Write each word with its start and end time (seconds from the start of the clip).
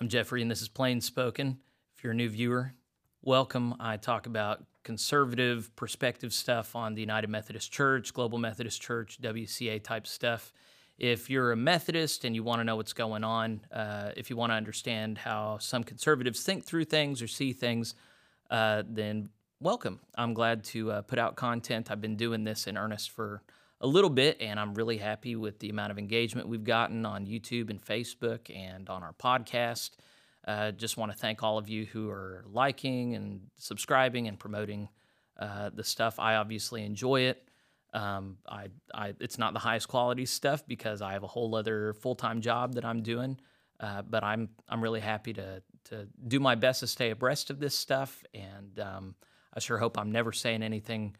I'm 0.00 0.08
Jeffrey, 0.08 0.42
and 0.42 0.50
this 0.50 0.62
is 0.62 0.68
Plain 0.68 1.00
Spoken. 1.00 1.58
If 1.96 2.04
you're 2.04 2.12
a 2.12 2.16
new 2.16 2.28
viewer, 2.28 2.72
welcome. 3.20 3.74
I 3.80 3.96
talk 3.96 4.26
about 4.26 4.64
conservative 4.84 5.74
perspective 5.74 6.32
stuff 6.32 6.76
on 6.76 6.94
the 6.94 7.00
United 7.00 7.28
Methodist 7.28 7.72
Church, 7.72 8.14
Global 8.14 8.38
Methodist 8.38 8.80
Church, 8.80 9.18
WCA 9.20 9.82
type 9.82 10.06
stuff. 10.06 10.52
If 10.98 11.28
you're 11.28 11.50
a 11.50 11.56
Methodist 11.56 12.24
and 12.24 12.32
you 12.32 12.44
want 12.44 12.60
to 12.60 12.64
know 12.64 12.76
what's 12.76 12.92
going 12.92 13.24
on, 13.24 13.60
uh, 13.72 14.12
if 14.16 14.30
you 14.30 14.36
want 14.36 14.52
to 14.52 14.54
understand 14.54 15.18
how 15.18 15.58
some 15.58 15.82
conservatives 15.82 16.44
think 16.44 16.64
through 16.64 16.84
things 16.84 17.20
or 17.20 17.26
see 17.26 17.52
things, 17.52 17.96
uh, 18.50 18.84
then 18.88 19.30
welcome. 19.58 19.98
I'm 20.14 20.32
glad 20.32 20.62
to 20.66 20.92
uh, 20.92 21.02
put 21.02 21.18
out 21.18 21.34
content. 21.34 21.90
I've 21.90 22.00
been 22.00 22.16
doing 22.16 22.44
this 22.44 22.68
in 22.68 22.78
earnest 22.78 23.10
for 23.10 23.42
a 23.80 23.86
little 23.86 24.10
bit, 24.10 24.38
and 24.40 24.58
I'm 24.58 24.74
really 24.74 24.98
happy 24.98 25.36
with 25.36 25.58
the 25.60 25.70
amount 25.70 25.92
of 25.92 25.98
engagement 25.98 26.48
we've 26.48 26.64
gotten 26.64 27.06
on 27.06 27.26
YouTube 27.26 27.70
and 27.70 27.80
Facebook 27.80 28.54
and 28.54 28.88
on 28.88 29.02
our 29.02 29.12
podcast. 29.12 29.90
Uh, 30.46 30.72
just 30.72 30.96
want 30.96 31.12
to 31.12 31.18
thank 31.18 31.42
all 31.42 31.58
of 31.58 31.68
you 31.68 31.84
who 31.84 32.08
are 32.10 32.44
liking 32.46 33.14
and 33.14 33.40
subscribing 33.56 34.26
and 34.28 34.38
promoting 34.38 34.88
uh, 35.38 35.70
the 35.72 35.84
stuff. 35.84 36.18
I 36.18 36.36
obviously 36.36 36.84
enjoy 36.84 37.22
it. 37.22 37.48
Um, 37.94 38.38
I, 38.48 38.68
I, 38.92 39.14
it's 39.20 39.38
not 39.38 39.52
the 39.52 39.60
highest 39.60 39.88
quality 39.88 40.26
stuff 40.26 40.66
because 40.66 41.00
I 41.00 41.12
have 41.12 41.22
a 41.22 41.28
whole 41.28 41.54
other 41.54 41.94
full 41.94 42.14
time 42.14 42.40
job 42.40 42.74
that 42.74 42.84
I'm 42.84 43.02
doing. 43.02 43.38
Uh, 43.80 44.02
but 44.02 44.24
I'm 44.24 44.48
I'm 44.68 44.82
really 44.82 45.00
happy 45.00 45.32
to 45.34 45.62
to 45.84 46.08
do 46.26 46.40
my 46.40 46.56
best 46.56 46.80
to 46.80 46.86
stay 46.86 47.10
abreast 47.10 47.50
of 47.50 47.60
this 47.60 47.76
stuff, 47.76 48.24
and 48.34 48.78
um, 48.80 49.14
I 49.54 49.60
sure 49.60 49.78
hope 49.78 49.96
I'm 49.96 50.10
never 50.10 50.32
saying 50.32 50.62
anything 50.62 51.16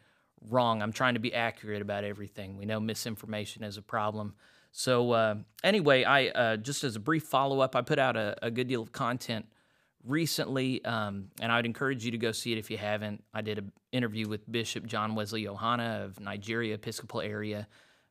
wrong. 0.47 0.81
I'm 0.81 0.91
trying 0.91 1.15
to 1.15 1.19
be 1.19 1.33
accurate 1.33 1.81
about 1.81 2.03
everything. 2.03 2.57
We 2.57 2.65
know 2.65 2.79
misinformation 2.79 3.63
is 3.63 3.77
a 3.77 3.81
problem. 3.81 4.35
So 4.71 5.11
uh, 5.11 5.35
anyway, 5.63 6.03
I 6.03 6.27
uh, 6.27 6.57
just 6.57 6.83
as 6.83 6.95
a 6.95 6.99
brief 6.99 7.23
follow 7.23 7.59
up, 7.59 7.75
I 7.75 7.81
put 7.81 7.99
out 7.99 8.15
a, 8.15 8.35
a, 8.41 8.51
good 8.51 8.67
deal 8.67 8.81
of 8.81 8.91
content 8.91 9.47
recently, 10.03 10.83
um, 10.85 11.29
and 11.41 11.51
I'd 11.51 11.65
encourage 11.65 12.05
you 12.05 12.11
to 12.11 12.17
go 12.17 12.31
see 12.31 12.51
it 12.51 12.57
if 12.57 12.69
you 12.69 12.77
haven't. 12.77 13.23
I 13.33 13.41
did 13.41 13.57
an 13.57 13.71
interview 13.91 14.27
with 14.27 14.49
Bishop 14.49 14.85
John 14.85 15.15
Wesley 15.15 15.43
Yohanna 15.45 16.05
of 16.05 16.19
Nigeria 16.19 16.75
Episcopal 16.75 17.21
area 17.21 17.67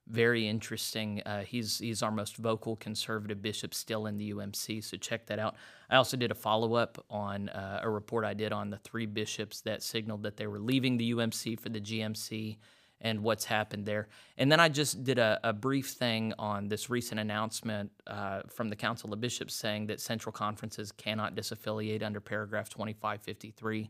very 0.09 0.49
interesting. 0.49 1.23
Uh, 1.25 1.43
he's 1.43 1.79
he's 1.79 2.03
our 2.03 2.11
most 2.11 2.37
vocal 2.37 2.77
conservative 2.77 3.43
bishop 3.43 3.75
still 3.75 4.07
in 4.07 4.17
the 4.17 4.33
UMC, 4.33 4.83
so 4.83 4.97
check 4.97 5.27
that 5.27 5.39
out. 5.39 5.57
I 5.91 5.97
also 5.97 6.17
did 6.17 6.31
a 6.31 6.35
follow 6.35 6.75
up 6.75 7.05
on 7.11 7.49
uh, 7.51 7.81
a 7.83 7.91
report 7.91 8.25
I 8.25 8.35
did 8.35 8.53
on 8.53 8.71
the 8.71 8.79
three 8.79 9.07
bishops 9.07 9.61
that 9.63 9.83
signaled 9.83 10.23
that 10.23 10.37
they 10.37 10.47
were 10.47 10.59
leaving 10.59 10.97
the 10.97 11.13
UMC 11.13 11.59
for 11.59 11.69
the 11.69 11.81
GMC 11.81 12.57
and 13.01 13.23
what's 13.23 13.45
happened 13.45 13.87
there. 13.87 14.09
And 14.37 14.51
then 14.51 14.59
I 14.59 14.69
just 14.69 15.05
did 15.05 15.19
a, 15.19 15.39
a 15.45 15.53
brief 15.53 15.91
thing 15.91 16.35
on 16.39 16.69
this 16.69 16.91
recent 16.91 17.21
announcement 17.21 17.93
uh, 18.07 18.43
from 18.49 18.69
the 18.69 18.77
Council 18.77 19.13
of 19.13 19.21
Bishops 19.21 19.55
saying 19.55 19.87
that 19.87 20.01
central 20.01 20.33
conferences 20.33 20.91
cannot 20.91 21.37
disaffiliate 21.37 22.03
under 22.03 22.21
paragraph 22.21 22.69
2553 22.69 23.89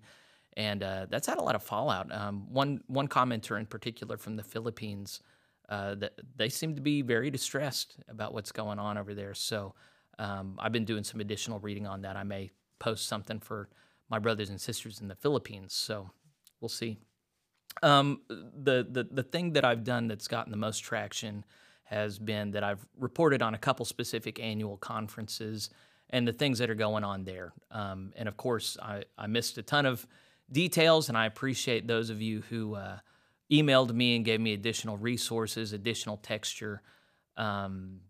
and 0.58 0.82
uh, 0.82 1.06
that's 1.08 1.26
had 1.28 1.38
a 1.38 1.42
lot 1.42 1.54
of 1.54 1.62
fallout. 1.62 2.12
Um, 2.12 2.52
one 2.52 2.82
one 2.88 3.06
commenter 3.06 3.58
in 3.58 3.64
particular 3.64 4.16
from 4.16 4.36
the 4.36 4.42
Philippines 4.42 5.20
uh, 5.68 5.94
that 5.96 6.12
they 6.36 6.48
seem 6.48 6.74
to 6.74 6.80
be 6.80 7.02
very 7.02 7.30
distressed 7.30 7.96
about 8.08 8.32
what's 8.32 8.52
going 8.52 8.78
on 8.78 8.96
over 8.96 9.14
there. 9.14 9.34
So 9.34 9.74
um, 10.18 10.56
I've 10.58 10.72
been 10.72 10.84
doing 10.84 11.04
some 11.04 11.20
additional 11.20 11.58
reading 11.58 11.86
on 11.86 12.02
that. 12.02 12.16
I 12.16 12.24
may 12.24 12.50
post 12.78 13.06
something 13.06 13.40
for 13.40 13.68
my 14.08 14.18
brothers 14.18 14.50
and 14.50 14.60
sisters 14.60 15.00
in 15.00 15.08
the 15.08 15.14
Philippines. 15.14 15.74
So 15.74 16.10
we'll 16.60 16.68
see. 16.68 16.98
Um, 17.82 18.22
the, 18.28 18.86
the 18.90 19.06
the 19.10 19.22
thing 19.22 19.52
that 19.52 19.64
I've 19.64 19.84
done 19.84 20.08
that's 20.08 20.26
gotten 20.26 20.50
the 20.50 20.56
most 20.56 20.80
traction 20.80 21.44
has 21.84 22.18
been 22.18 22.50
that 22.50 22.64
I've 22.64 22.84
reported 22.98 23.40
on 23.40 23.54
a 23.54 23.58
couple 23.58 23.84
specific 23.84 24.40
annual 24.40 24.76
conferences 24.76 25.70
and 26.10 26.26
the 26.26 26.32
things 26.32 26.58
that 26.58 26.70
are 26.70 26.74
going 26.74 27.04
on 27.04 27.24
there. 27.24 27.52
Um, 27.70 28.12
and 28.16 28.28
of 28.28 28.36
course, 28.36 28.76
I, 28.82 29.04
I 29.16 29.26
missed 29.26 29.58
a 29.58 29.62
ton 29.62 29.86
of 29.86 30.06
details, 30.50 31.08
and 31.08 31.16
I 31.16 31.26
appreciate 31.26 31.86
those 31.86 32.10
of 32.10 32.20
you 32.20 32.42
who 32.48 32.74
uh, 32.74 32.98
emailed 33.50 33.92
me 33.92 34.16
and 34.16 34.24
gave 34.24 34.40
me 34.40 34.52
additional 34.52 34.96
resources, 34.96 35.72
additional 35.72 36.16
texture. 36.18 36.82
Um, 37.36 38.00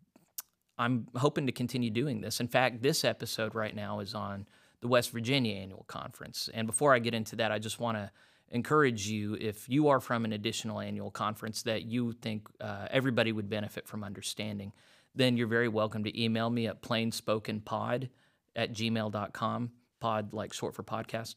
I'm 0.78 1.08
hoping 1.16 1.46
to 1.46 1.52
continue 1.52 1.90
doing 1.90 2.20
this. 2.20 2.40
In 2.40 2.48
fact, 2.48 2.82
this 2.82 3.04
episode 3.04 3.54
right 3.54 3.74
now 3.74 4.00
is 4.00 4.14
on 4.14 4.46
the 4.80 4.88
West 4.88 5.10
Virginia 5.10 5.54
Annual 5.56 5.84
Conference. 5.88 6.48
And 6.52 6.66
before 6.66 6.94
I 6.94 7.00
get 7.00 7.14
into 7.14 7.36
that, 7.36 7.50
I 7.50 7.58
just 7.58 7.80
want 7.80 7.98
to 7.98 8.10
encourage 8.50 9.08
you 9.08 9.36
if 9.40 9.68
you 9.68 9.88
are 9.88 10.00
from 10.00 10.24
an 10.24 10.32
additional 10.32 10.80
annual 10.80 11.10
conference 11.10 11.62
that 11.64 11.82
you 11.82 12.12
think 12.12 12.48
uh, 12.60 12.86
everybody 12.90 13.32
would 13.32 13.48
benefit 13.48 13.86
from 13.86 14.04
understanding, 14.04 14.72
then 15.14 15.36
you're 15.36 15.48
very 15.48 15.68
welcome 15.68 16.04
to 16.04 16.22
email 16.22 16.48
me 16.48 16.66
at 16.66 16.80
plainspokenpod 16.80 18.08
at 18.56 18.72
gmail.com, 18.72 19.70
pod 20.00 20.32
like 20.32 20.52
short 20.52 20.74
for 20.74 20.82
podcast. 20.82 21.34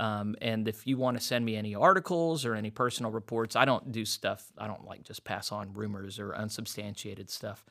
Um, 0.00 0.34
and 0.40 0.66
if 0.66 0.86
you 0.86 0.96
want 0.96 1.18
to 1.18 1.22
send 1.22 1.44
me 1.44 1.56
any 1.56 1.74
articles 1.74 2.46
or 2.46 2.54
any 2.54 2.70
personal 2.70 3.12
reports, 3.12 3.54
I 3.54 3.66
don't 3.66 3.92
do 3.92 4.06
stuff. 4.06 4.50
I 4.56 4.66
don't 4.66 4.86
like 4.86 5.02
just 5.02 5.24
pass 5.24 5.52
on 5.52 5.74
rumors 5.74 6.18
or 6.18 6.34
unsubstantiated 6.34 7.28
stuff. 7.28 7.66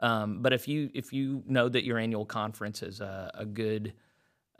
Um, 0.00 0.42
but 0.42 0.52
if 0.52 0.68
you 0.68 0.90
if 0.92 1.10
you 1.14 1.42
know 1.46 1.70
that 1.70 1.84
your 1.84 1.96
annual 1.96 2.26
conference 2.26 2.82
is 2.82 3.00
a, 3.00 3.30
a 3.32 3.46
good 3.46 3.94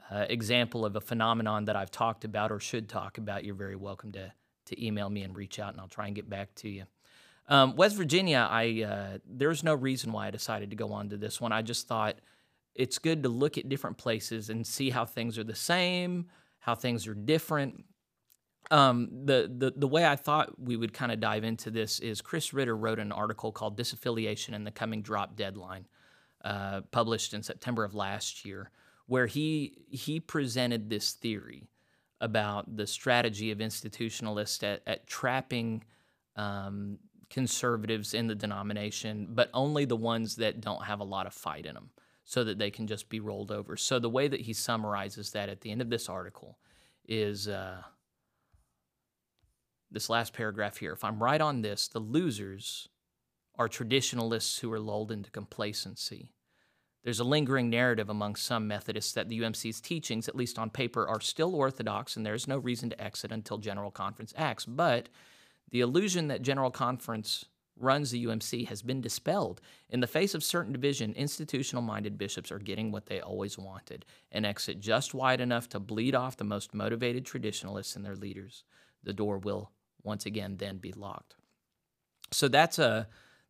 uh, 0.09 0.25
example 0.29 0.83
of 0.83 0.95
a 0.95 1.01
phenomenon 1.01 1.65
that 1.65 1.75
I've 1.75 1.91
talked 1.91 2.25
about 2.25 2.51
or 2.51 2.59
should 2.59 2.89
talk 2.89 3.19
about, 3.19 3.43
you're 3.45 3.53
very 3.53 3.75
welcome 3.75 4.11
to 4.13 4.33
to 4.65 4.83
email 4.83 5.09
me 5.09 5.21
and 5.21 5.35
reach 5.35 5.59
out, 5.59 5.73
and 5.73 5.79
I'll 5.79 5.87
try 5.87 6.07
and 6.07 6.15
get 6.15 6.27
back 6.27 6.55
to 6.55 6.69
you. 6.69 6.85
Um, 7.49 7.75
West 7.75 7.95
Virginia, 7.95 8.47
I 8.49 8.81
uh, 8.81 9.17
there's 9.27 9.63
no 9.63 9.75
reason 9.75 10.11
why 10.11 10.27
I 10.27 10.31
decided 10.31 10.71
to 10.71 10.75
go 10.75 10.91
on 10.91 11.09
to 11.09 11.17
this 11.17 11.39
one. 11.39 11.51
I 11.51 11.61
just 11.61 11.87
thought 11.87 12.15
it's 12.73 12.97
good 12.97 13.21
to 13.23 13.29
look 13.29 13.59
at 13.59 13.69
different 13.69 13.99
places 13.99 14.49
and 14.49 14.65
see 14.65 14.89
how 14.89 15.05
things 15.05 15.37
are 15.37 15.43
the 15.43 15.55
same 15.55 16.25
how 16.61 16.75
things 16.75 17.07
are 17.07 17.13
different. 17.13 17.83
Um, 18.69 19.09
the, 19.25 19.51
the 19.53 19.73
the 19.75 19.87
way 19.87 20.05
I 20.05 20.15
thought 20.15 20.57
we 20.57 20.77
would 20.77 20.93
kind 20.93 21.11
of 21.11 21.19
dive 21.19 21.43
into 21.43 21.69
this 21.69 21.99
is 21.99 22.21
Chris 22.21 22.53
Ritter 22.53 22.77
wrote 22.77 22.99
an 22.99 23.11
article 23.11 23.51
called 23.51 23.77
"Disaffiliation 23.77 24.53
and 24.53 24.65
the 24.65 24.71
Coming 24.71 25.01
Drop 25.01 25.35
Deadline," 25.35 25.87
uh, 26.45 26.81
published 26.91 27.33
in 27.33 27.43
September 27.43 27.83
of 27.83 27.93
last 27.93 28.45
year, 28.45 28.71
where 29.07 29.27
he 29.27 29.83
he 29.89 30.21
presented 30.21 30.89
this 30.89 31.11
theory 31.13 31.67
about 32.21 32.77
the 32.77 32.87
strategy 32.87 33.51
of 33.51 33.57
institutionalists 33.57 34.63
at, 34.63 34.81
at 34.85 35.07
trapping 35.07 35.83
um, 36.35 36.99
conservatives 37.31 38.13
in 38.13 38.27
the 38.27 38.35
denomination, 38.35 39.27
but 39.31 39.49
only 39.55 39.85
the 39.85 39.95
ones 39.95 40.35
that 40.35 40.61
don't 40.61 40.85
have 40.85 40.99
a 40.99 41.03
lot 41.03 41.25
of 41.25 41.33
fight 41.33 41.65
in 41.65 41.73
them 41.73 41.89
so 42.31 42.45
that 42.45 42.57
they 42.57 42.71
can 42.71 42.87
just 42.87 43.09
be 43.09 43.19
rolled 43.19 43.51
over. 43.51 43.75
So 43.75 43.99
the 43.99 44.09
way 44.09 44.29
that 44.29 44.39
he 44.39 44.53
summarizes 44.53 45.31
that 45.31 45.49
at 45.49 45.59
the 45.59 45.69
end 45.69 45.81
of 45.81 45.89
this 45.89 46.07
article 46.07 46.57
is 47.05 47.49
uh, 47.49 47.81
this 49.91 50.09
last 50.09 50.31
paragraph 50.31 50.77
here. 50.77 50.93
If 50.93 51.03
I'm 51.03 51.21
right 51.21 51.41
on 51.41 51.61
this, 51.61 51.89
the 51.89 51.99
losers 51.99 52.87
are 53.55 53.67
traditionalists 53.67 54.59
who 54.59 54.71
are 54.71 54.79
lulled 54.79 55.11
into 55.11 55.29
complacency. 55.29 56.31
There's 57.03 57.19
a 57.19 57.25
lingering 57.25 57.69
narrative 57.69 58.09
among 58.09 58.37
some 58.37 58.65
Methodists 58.65 59.11
that 59.11 59.27
the 59.27 59.41
UMC's 59.41 59.81
teachings, 59.81 60.29
at 60.29 60.35
least 60.35 60.57
on 60.57 60.69
paper, 60.69 61.05
are 61.05 61.19
still 61.19 61.53
orthodox 61.53 62.15
and 62.15 62.25
there's 62.25 62.47
no 62.47 62.59
reason 62.59 62.89
to 62.91 63.03
exit 63.03 63.33
until 63.33 63.57
General 63.57 63.91
Conference 63.91 64.33
acts. 64.37 64.63
But 64.63 65.09
the 65.69 65.81
illusion 65.81 66.29
that 66.29 66.43
General 66.43 66.71
Conference 66.71 67.43
runs 67.81 68.11
the 68.11 68.25
UMC 68.25 68.67
has 68.67 68.81
been 68.81 69.01
dispelled. 69.01 69.61
In 69.89 69.99
the 69.99 70.07
face 70.07 70.33
of 70.33 70.43
certain 70.43 70.73
division, 70.73 71.13
institutional 71.13 71.83
minded 71.83 72.17
bishops 72.17 72.51
are 72.51 72.59
getting 72.59 72.91
what 72.91 73.07
they 73.07 73.19
always 73.19 73.57
wanted 73.57 74.05
an 74.31 74.45
exit 74.45 74.79
just 74.79 75.13
wide 75.13 75.41
enough 75.41 75.69
to 75.69 75.79
bleed 75.79 76.15
off 76.15 76.37
the 76.37 76.43
most 76.43 76.73
motivated 76.73 77.25
traditionalists 77.25 77.95
and 77.95 78.05
their 78.05 78.15
leaders. 78.15 78.63
The 79.03 79.13
door 79.13 79.37
will 79.37 79.71
once 80.03 80.25
again 80.25 80.57
then 80.57 80.77
be 80.77 80.91
locked. 80.91 81.35
So 82.31 82.47
that's 82.47 82.79
a 82.79 83.07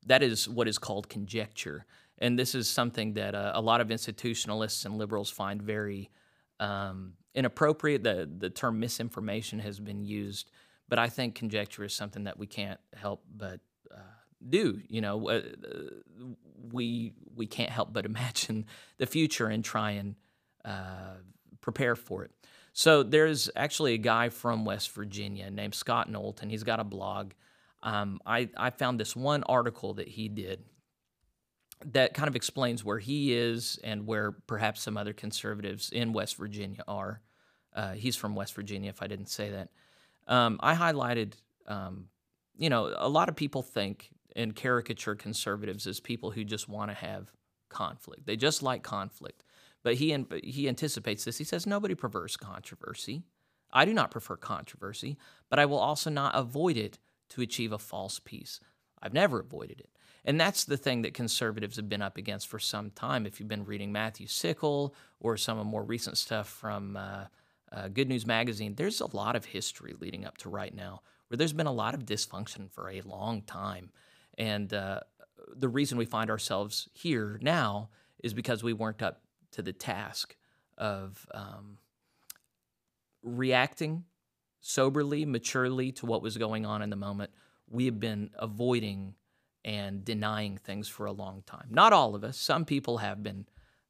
that 0.08 0.24
is 0.24 0.50
what 0.50 0.68
is 0.68 0.80
called 0.80 1.10
conjecture, 1.10 1.86
and 2.18 2.38
this 2.38 2.56
is 2.56 2.68
something 2.68 3.14
that 3.14 3.36
uh, 3.36 3.52
a 3.54 3.62
lot 3.62 3.82
of 3.82 3.90
institutionalists 3.90 4.86
and 4.86 4.98
liberals 4.98 5.30
find 5.30 5.62
very 5.62 6.10
um, 6.60 7.14
inappropriate. 7.36 8.04
The 8.04 8.30
the 8.36 8.50
term 8.50 8.80
misinformation 8.80 9.60
has 9.60 9.80
been 9.80 10.04
used, 10.04 10.50
but 10.90 10.98
I 10.98 11.10
think 11.10 11.36
conjecture 11.36 11.84
is 11.84 11.94
something 11.94 12.24
that 12.24 12.40
we 12.40 12.48
can't 12.48 12.80
help 12.94 13.24
but 13.36 13.60
uh, 13.92 14.21
do. 14.48 14.82
You 14.88 15.02
know, 15.02 15.30
uh, 15.30 15.42
we 16.72 17.14
we 17.36 17.48
can't 17.48 17.70
help 17.70 17.94
but 17.94 18.06
imagine 18.06 18.66
the 18.98 19.06
future 19.06 19.48
and 19.48 19.64
try 19.64 19.92
and 19.92 20.16
uh, 20.66 21.16
prepare 21.62 21.96
for 21.96 22.24
it. 22.24 22.32
So 22.74 23.04
there's 23.04 23.50
actually 23.56 23.94
a 23.94 23.98
guy 23.98 24.30
from 24.30 24.64
West 24.64 24.92
Virginia 24.92 25.52
named 25.52 25.76
Scott 25.76 26.10
Knowlton. 26.10 26.50
He's 26.50 26.64
got 26.64 26.80
a 26.80 26.86
blog. 26.86 27.32
Um, 27.84 28.20
I 28.26 28.50
I 28.56 28.70
found 28.70 29.00
this 29.00 29.16
one 29.16 29.44
article 29.44 29.96
that 29.96 30.08
he 30.08 30.30
did 30.30 30.64
that 31.86 32.14
kind 32.14 32.28
of 32.28 32.36
explains 32.36 32.84
where 32.84 33.00
he 33.00 33.34
is 33.34 33.80
and 33.84 34.06
where 34.06 34.32
perhaps 34.32 34.82
some 34.82 34.98
other 34.98 35.14
conservatives 35.14 35.90
in 35.90 36.14
West 36.14 36.38
Virginia 36.38 36.84
are. 36.88 37.22
Uh, 37.74 37.94
he's 37.94 38.16
from 38.16 38.36
West 38.36 38.54
Virginia, 38.54 38.90
if 38.90 39.02
I 39.02 39.08
didn't 39.08 39.30
say 39.30 39.50
that. 39.52 39.70
Um, 40.28 40.60
I 40.62 40.76
highlighted, 40.76 41.34
um, 41.68 42.10
you 42.58 42.70
know, 42.70 42.94
a 42.96 43.10
lot 43.10 43.30
of 43.30 43.36
people 43.36 43.64
think 43.64 44.12
and 44.36 44.56
caricature 44.56 45.16
conservatives 45.16 45.88
as 45.88 46.00
people 46.00 46.32
who 46.32 46.44
just 46.44 46.70
want 46.70 46.92
to 46.92 46.96
have 46.96 47.32
conflict. 47.70 48.26
They 48.26 48.36
just 48.36 48.62
like 48.62 48.84
conflict. 48.84 49.44
But 49.84 49.96
he 49.96 50.16
he 50.44 50.68
anticipates 50.68 51.26
this. 51.26 51.38
He 51.38 51.44
says 51.44 51.66
nobody 51.66 51.96
prefers 51.96 52.38
controversy. 52.38 53.24
I 53.74 53.86
do 53.86 53.94
not 53.94 54.12
prefer 54.12 54.36
controversy, 54.36 55.18
but 55.50 55.60
I 55.60 55.66
will 55.66 55.80
also 55.80 56.10
not 56.10 56.36
avoid 56.36 56.78
it 56.78 57.00
to 57.30 57.42
achieve 57.42 57.72
a 57.72 57.80
false 57.80 58.20
peace. 58.20 58.60
I've 59.02 59.14
never 59.14 59.40
avoided 59.40 59.80
it. 59.80 59.90
And 60.24 60.40
that's 60.40 60.66
the 60.66 60.78
thing 60.78 61.02
that 61.02 61.14
conservatives 61.14 61.78
have 61.78 61.90
been 61.90 62.02
up 62.02 62.18
against 62.18 62.48
for 62.48 62.60
some 62.60 62.92
time. 62.92 63.26
If 63.26 63.40
you've 63.40 63.50
been 63.50 63.66
reading 63.66 63.92
Matthew 63.92 64.28
Sickle 64.28 64.94
or 65.20 65.38
some 65.38 65.58
of 65.58 65.66
more 65.66 65.84
recent 65.84 66.18
stuff 66.18 66.48
from 66.48 66.96
uh, 66.98 67.26
uh, 67.72 67.88
Good 67.88 68.08
News 68.08 68.28
Magazine, 68.28 68.76
there's 68.76 69.02
a 69.02 69.16
lot 69.16 69.36
of 69.36 69.46
history 69.46 69.96
leading 70.00 70.26
up 70.26 70.38
to 70.40 70.50
right 70.50 70.76
now 70.76 71.02
where 71.28 71.38
there's 71.38 71.54
been 71.54 71.66
a 71.66 71.72
lot 71.72 71.96
of 71.96 72.06
dysfunction 72.06 72.70
for 72.70 72.90
a 72.90 73.02
long 73.02 73.42
time. 73.42 73.90
And 74.38 74.74
uh, 74.74 75.02
the 75.56 75.70
reason 75.70 75.98
we 75.98 76.06
find 76.06 76.30
ourselves 76.30 76.90
here 76.94 77.40
now 77.42 77.90
is 78.24 78.34
because 78.34 78.64
we 78.64 78.74
weren't 78.74 79.02
up 79.02 79.22
to 79.52 79.62
the 79.62 79.74
task 79.74 80.36
of 80.78 81.28
um, 81.34 81.78
reacting 83.24 84.06
soberly, 84.62 85.26
maturely 85.26 85.92
to 85.92 86.06
what 86.06 86.22
was 86.22 86.38
going 86.38 86.66
on 86.66 86.82
in 86.82 86.90
the 86.90 86.96
moment. 86.96 87.32
We 87.70 87.86
have 87.86 88.00
been 88.00 88.30
avoiding 88.38 89.16
and 89.64 90.04
denying 90.04 90.58
things 90.58 90.88
for 90.88 91.06
a 91.06 91.12
long 91.12 91.44
time. 91.46 91.68
Not 91.70 91.94
all 91.94 92.16
of 92.16 92.24
us. 92.24 92.38
Some 92.38 92.66
people 92.66 92.98
have 92.98 93.22
been 93.22 93.46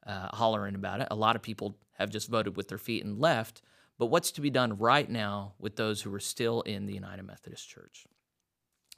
uh, 0.06 0.30
hollering 0.34 0.76
about 0.76 1.02
it. 1.02 1.08
A 1.12 1.16
lot 1.16 1.36
of 1.36 1.42
people 1.42 1.78
have 1.98 2.10
just 2.10 2.30
voted 2.30 2.58
with 2.58 2.68
their 2.68 2.78
feet 2.78 3.04
and 3.06 3.20
left. 3.20 3.62
But 3.98 4.08
what's 4.08 4.32
to 4.32 4.42
be 4.42 4.50
done 4.50 4.78
right 4.78 5.10
now 5.10 5.54
with 5.60 5.76
those 5.76 6.02
who 6.02 6.14
are 6.14 6.20
still 6.20 6.62
in 6.62 6.88
the 6.88 6.94
United 6.94 7.24
Methodist 7.24 7.70
Church? 7.70 8.06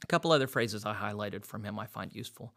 A 0.04 0.06
couple 0.06 0.32
other 0.32 0.46
phrases 0.46 0.84
I 0.84 0.94
highlighted 0.94 1.46
from 1.46 1.64
him 1.64 1.78
I 1.78 1.86
find 1.86 2.14
useful. 2.14 2.52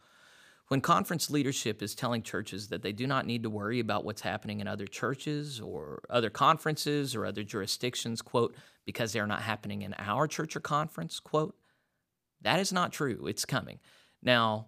When 0.67 0.81
conference 0.81 1.29
leadership 1.29 1.81
is 1.81 1.95
telling 1.95 2.21
churches 2.21 2.67
that 2.67 2.81
they 2.81 2.91
do 2.91 3.07
not 3.07 3.25
need 3.25 3.43
to 3.43 3.49
worry 3.49 3.79
about 3.79 4.03
what's 4.03 4.19
happening 4.19 4.59
in 4.59 4.67
other 4.67 4.85
churches 4.85 5.61
or 5.61 6.01
other 6.09 6.29
conferences 6.29 7.15
or 7.15 7.25
other 7.25 7.43
jurisdictions, 7.43 8.21
quote, 8.21 8.53
because 8.85 9.13
they're 9.13 9.25
not 9.25 9.43
happening 9.43 9.81
in 9.81 9.95
our 9.97 10.27
church 10.27 10.57
or 10.57 10.59
conference, 10.59 11.21
quote, 11.21 11.55
that 12.41 12.59
is 12.59 12.73
not 12.73 12.91
true. 12.91 13.27
It's 13.27 13.45
coming. 13.45 13.79
Now, 14.21 14.67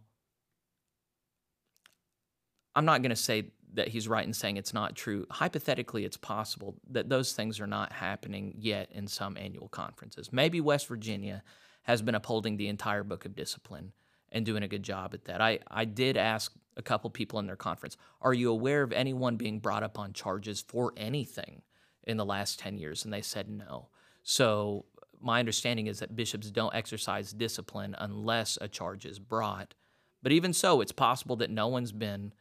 I'm 2.76 2.86
not 2.86 3.02
going 3.02 3.10
to 3.10 3.16
say 3.18 3.52
that 3.74 3.90
he's 3.90 4.08
right 4.08 4.26
in 4.26 4.34
saying 4.34 4.56
it's 4.56 4.74
not 4.74 4.96
true. 4.96 5.26
Hypothetically, 5.30 6.06
it's 6.06 6.16
possible 6.16 6.78
that 6.90 7.10
those 7.10 7.34
things 7.34 7.60
are 7.60 7.68
not 7.68 7.92
happening 7.92 8.54
yet 8.58 8.90
in 8.94 9.06
some 9.06 9.36
annual 9.36 9.68
conferences. 9.68 10.32
Maybe 10.32 10.62
West 10.62 10.88
Virginia 10.88 11.44
has 11.84 12.02
been 12.02 12.16
upholding 12.16 12.58
the 12.58 12.68
entire 12.68 13.04
book 13.04 13.26
of 13.26 13.36
discipline 13.36 13.94
and 14.32 14.46
doing 14.46 14.64
a 14.64 14.68
good 14.68 14.84
job 14.84 15.14
at 15.14 15.26
that. 15.26 15.42
I, 15.42 15.60
I 15.70 15.86
did 15.86 16.18
ask 16.18 16.54
a 16.78 16.82
couple 16.82 17.10
people 17.10 17.40
in 17.40 17.48
their 17.48 17.56
conference, 17.56 17.98
are 18.22 18.34
you 18.34 18.52
aware 18.52 18.84
of 18.84 18.94
anyone 18.94 19.36
being 19.36 19.60
brought 19.60 19.84
up 19.84 19.98
on 19.98 20.14
charges 20.14 20.62
for 20.62 20.94
anything 20.96 21.62
in 22.04 22.18
the 22.18 22.26
last 22.26 22.60
10 22.60 22.78
years? 22.78 23.04
And 23.04 23.14
they 23.14 23.22
said 23.22 23.50
no. 23.50 23.90
So 24.24 24.86
my 25.22 25.40
understanding 25.40 25.88
is 25.88 26.00
that 26.00 26.16
bishops 26.16 26.52
don't 26.52 26.74
exercise 26.74 27.34
discipline 27.34 27.96
unless 27.98 28.58
a 28.62 28.68
charge 28.68 29.06
is 29.06 29.20
brought. 29.20 29.74
But 30.22 30.32
even 30.32 30.54
so, 30.54 30.82
it's 30.82 30.92
possible 30.92 31.36
that 31.38 31.50
no 31.50 31.68
one's 31.68 31.92
been 31.92 32.34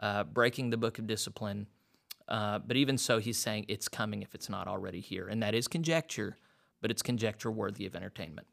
uh, 0.00 0.24
breaking 0.24 0.70
the 0.70 0.76
book 0.76 0.98
of 0.98 1.06
discipline. 1.06 1.66
Uh, 2.28 2.58
but 2.58 2.76
even 2.76 2.96
so, 2.98 3.18
he's 3.18 3.38
saying 3.38 3.66
it's 3.68 3.88
coming 3.88 4.22
if 4.22 4.34
it's 4.34 4.48
not 4.48 4.68
already 4.68 5.00
here. 5.00 5.28
And 5.28 5.42
that 5.42 5.54
is 5.54 5.68
conjecture, 5.68 6.38
but 6.80 6.90
it's 6.90 7.02
conjecture 7.02 7.50
worthy 7.50 7.86
of 7.86 7.94
entertainment. 7.94 8.46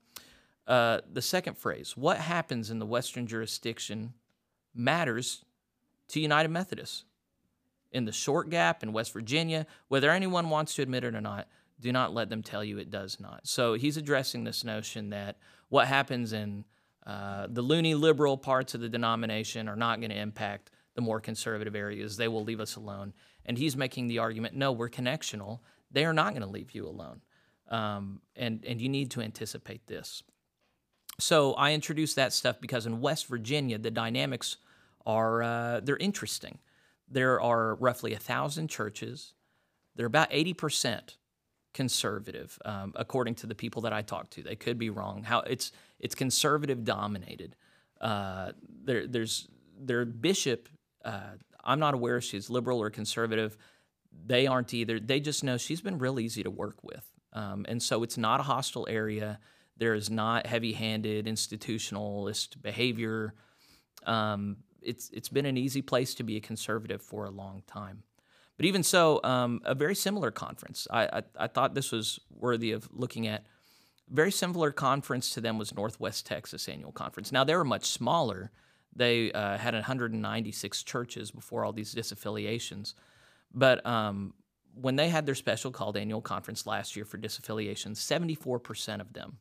Uh, 0.70 1.02
the 1.12 1.22
second 1.22 1.58
phrase, 1.58 1.98
what 1.98 2.18
happens 2.18 2.70
in 2.70 2.78
the 2.78 2.86
Western 2.86 3.26
jurisdiction 3.26 4.14
matters 4.76 5.44
to 6.10 6.20
United 6.20 6.50
Methodists. 6.50 7.06
In 7.92 8.06
the 8.06 8.12
short 8.12 8.52
gap 8.52 8.84
in 8.84 8.94
West 8.94 9.12
Virginia, 9.12 9.66
whether 9.88 10.12
anyone 10.12 10.52
wants 10.52 10.76
to 10.76 10.84
admit 10.84 11.04
it 11.04 11.16
or 11.16 11.22
not, 11.22 11.48
do 11.80 11.92
not 11.92 12.14
let 12.14 12.30
them 12.30 12.44
tell 12.44 12.64
you 12.64 12.78
it 12.78 12.92
does 12.92 13.20
not. 13.20 13.48
So 13.48 13.74
he's 13.74 13.98
addressing 13.98 14.44
this 14.44 14.64
notion 14.64 15.10
that 15.10 15.38
what 15.70 15.88
happens 15.88 16.34
in 16.34 16.66
uh, 17.08 17.48
the 17.50 17.64
loony 17.64 17.96
liberal 17.96 18.38
parts 18.38 18.76
of 18.76 18.82
the 18.82 18.90
denomination 18.90 19.68
are 19.68 19.76
not 19.76 20.00
going 20.00 20.12
to 20.12 20.20
impact 20.20 20.70
the 20.94 21.02
more 21.02 21.20
conservative 21.20 21.76
areas. 21.76 22.18
They 22.18 22.28
will 22.28 22.44
leave 22.44 22.60
us 22.60 22.76
alone. 22.76 23.14
And 23.46 23.58
he's 23.58 23.76
making 23.76 24.08
the 24.08 24.20
argument 24.20 24.56
no, 24.56 24.72
we're 24.72 24.90
connectional. 24.90 25.62
They 25.90 26.06
are 26.06 26.14
not 26.14 26.34
going 26.34 26.44
to 26.44 26.50
leave 26.50 26.76
you 26.76 26.88
alone. 26.88 27.22
Um, 27.70 28.22
and, 28.36 28.64
and 28.66 28.80
you 28.80 28.90
need 28.90 29.10
to 29.12 29.22
anticipate 29.22 29.88
this. 29.88 30.22
So 31.20 31.54
I 31.54 31.74
introduced 31.74 32.16
that 32.16 32.34
stuff 32.34 32.60
because 32.62 32.86
in 32.86 33.02
West 33.02 33.28
Virginia, 33.28 33.78
the 33.78 33.92
dynamics 33.92 34.58
are 35.06 35.44
uh, 35.44 35.80
they're 35.82 35.98
interesting. 35.98 36.60
There 37.10 37.42
are 37.42 37.76
roughly 37.76 38.14
a 38.14 38.20
thousand 38.20 38.70
churches. 38.70 39.34
They're 39.96 40.06
about 40.06 40.30
eighty 40.32 40.54
percent 40.54 41.18
conservative, 41.74 42.58
um, 42.66 42.94
according 42.96 43.36
to 43.36 43.48
the 43.48 43.56
people 43.56 43.82
that 43.84 43.94
I 43.94 44.02
talked 44.02 44.32
to. 44.32 44.44
They 44.44 44.56
could 44.56 44.78
be 44.78 44.90
wrong. 44.90 45.24
How 45.24 45.42
it's 45.42 45.72
it's 46.00 46.16
conservative 46.16 46.84
dominated. 46.84 47.56
Uh, 48.00 48.54
there, 48.86 49.08
there's 49.08 49.48
their 49.78 50.06
bishop. 50.06 50.70
Uh, 51.04 51.36
I'm 51.64 51.80
not 51.80 51.94
aware 51.94 52.18
if 52.18 52.24
she's 52.24 52.50
liberal 52.50 52.82
or 52.82 52.90
conservative. 52.90 53.58
They 54.26 54.48
aren't 54.48 54.74
either. 54.74 55.00
They 55.00 55.20
just 55.20 55.44
know 55.44 55.58
she's 55.58 55.82
been 55.82 55.98
real 55.98 56.20
easy 56.20 56.44
to 56.44 56.50
work 56.50 56.84
with, 56.84 57.06
um, 57.34 57.66
and 57.68 57.84
so 57.84 58.04
it's 58.04 58.18
not 58.18 58.40
a 58.40 58.44
hostile 58.44 58.88
area. 58.90 59.40
There 59.80 59.96
is 59.96 60.10
not 60.10 60.46
heavy-handed 60.46 61.26
institutionalist 61.26 62.62
behavior. 62.62 63.34
Um, 64.06 64.58
it's 64.82 65.10
it's 65.12 65.30
been 65.30 65.46
an 65.46 65.58
easy 65.58 65.82
place 65.82 66.14
to 66.16 66.24
be 66.24 66.36
a 66.36 66.42
conservative 66.42 67.02
for 67.02 67.26
a 67.26 67.30
long 67.30 67.64
time. 67.66 68.04
But 68.58 68.66
even 68.66 68.84
so, 68.84 69.22
um, 69.24 69.62
a 69.64 69.74
very 69.74 69.96
similar 69.96 70.32
conference. 70.32 70.86
I, 70.92 71.04
I, 71.06 71.24
I 71.38 71.48
thought 71.48 71.76
this 71.76 71.94
was 71.94 72.20
worthy 72.30 72.74
of 72.74 72.90
looking 72.92 73.26
at. 73.26 73.46
Very 74.10 74.32
similar 74.32 74.72
conference 74.72 75.30
to 75.32 75.42
them 75.42 75.58
was 75.58 75.74
Northwest 75.74 76.26
Texas 76.26 76.68
Annual 76.68 76.92
Conference. 76.94 77.32
Now 77.32 77.44
they 77.44 77.56
were 77.56 77.64
much 77.64 77.86
smaller. 77.86 78.52
They 78.94 79.32
uh, 79.32 79.58
had 79.58 79.76
196 79.76 80.84
churches 80.84 81.32
before 81.32 81.64
all 81.64 81.72
these 81.72 81.94
disaffiliations. 81.94 82.96
But 83.54 83.86
um, 83.86 84.34
when 84.74 84.96
they 84.96 85.10
had 85.10 85.26
their 85.26 85.36
special 85.36 85.72
called 85.72 85.96
annual 85.96 86.22
conference 86.22 86.66
last 86.66 86.96
year 86.96 87.06
for 87.06 87.18
disaffiliations, 87.18 87.98
74% 87.98 89.00
of 89.00 89.14
them 89.14 89.38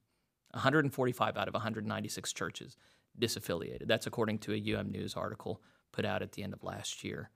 145 0.52 1.36
out 1.36 1.48
of 1.48 1.54
196 1.54 2.32
churches 2.32 2.76
disaffiliated. 3.20 3.86
That's 3.86 4.06
according 4.06 4.38
to 4.40 4.54
a 4.54 4.76
UM 4.76 4.90
News 4.90 5.14
article 5.14 5.60
put 5.92 6.04
out 6.04 6.22
at 6.22 6.32
the 6.32 6.42
end 6.42 6.52
of 6.52 6.62
last 6.62 7.04
year. 7.04 7.30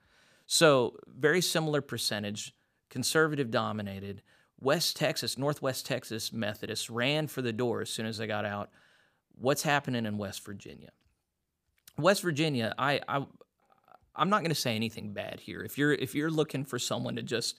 So, 0.46 0.96
very 1.06 1.40
similar 1.40 1.80
percentage, 1.80 2.54
conservative 2.90 3.50
dominated. 3.50 4.22
West 4.60 4.96
Texas, 4.96 5.38
Northwest 5.38 5.86
Texas 5.86 6.32
Methodists 6.32 6.88
ran 6.90 7.26
for 7.26 7.42
the 7.42 7.52
door 7.52 7.80
as 7.80 7.90
soon 7.90 8.06
as 8.06 8.18
they 8.18 8.26
got 8.26 8.44
out. 8.44 8.70
What's 9.34 9.62
happening 9.62 10.06
in 10.06 10.18
West 10.18 10.44
Virginia? 10.44 10.90
West 11.98 12.22
Virginia, 12.22 12.74
I, 12.78 13.00
I 13.08 13.24
I'm 14.14 14.30
not 14.30 14.40
going 14.40 14.50
to 14.50 14.54
say 14.54 14.76
anything 14.76 15.12
bad 15.12 15.40
here. 15.40 15.62
If 15.62 15.78
you're 15.78 15.92
if 15.92 16.14
you're 16.14 16.30
looking 16.30 16.64
for 16.64 16.78
someone 16.78 17.16
to 17.16 17.22
just 17.22 17.58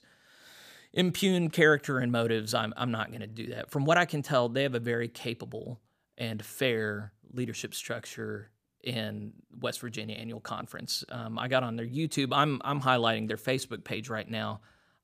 impugn 0.94 1.50
character 1.50 1.98
and 1.98 2.10
motives, 2.10 2.54
I'm, 2.54 2.72
I'm 2.76 2.90
not 2.90 3.08
going 3.08 3.20
to 3.20 3.26
do 3.26 3.48
that. 3.48 3.70
From 3.70 3.84
what 3.84 3.98
I 3.98 4.06
can 4.06 4.22
tell, 4.22 4.48
they 4.48 4.62
have 4.62 4.74
a 4.74 4.80
very 4.80 5.08
capable 5.08 5.80
and 6.16 6.42
fair 6.42 7.12
leadership 7.32 7.74
structure 7.74 8.50
in 8.82 9.32
West 9.60 9.80
Virginia 9.80 10.16
Annual 10.16 10.40
Conference. 10.40 11.04
Um, 11.08 11.38
I 11.38 11.48
got 11.48 11.62
on 11.62 11.76
their 11.76 11.86
YouTube. 11.86 12.28
I'm 12.32 12.60
I'm 12.64 12.80
highlighting 12.80 13.28
their 13.28 13.36
Facebook 13.36 13.82
page 13.82 14.08
right 14.08 14.28
now. 14.28 14.60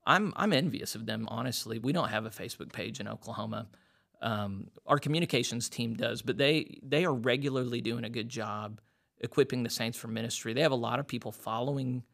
I'm 0.06 0.32
I'm 0.36 0.52
envious 0.52 0.94
of 0.94 1.06
them. 1.06 1.26
Honestly, 1.28 1.78
we 1.78 1.92
don't 1.92 2.08
have 2.08 2.26
a 2.26 2.30
Facebook 2.30 2.72
page 2.72 3.00
in 3.00 3.08
Oklahoma. 3.08 3.66
Um, 4.22 4.68
our 4.86 4.98
communications 4.98 5.68
team 5.68 5.94
does, 5.94 6.22
but 6.22 6.36
they 6.36 6.78
they 6.82 7.04
are 7.04 7.14
regularly 7.14 7.80
doing 7.80 8.04
a 8.04 8.10
good 8.10 8.28
job 8.28 8.80
equipping 9.20 9.62
the 9.62 9.70
saints 9.70 9.98
for 9.98 10.08
ministry. 10.08 10.52
They 10.52 10.62
have 10.62 10.72
a 10.72 10.76
lot 10.76 10.98
of 11.00 11.06
people 11.06 11.32
following 11.32 12.04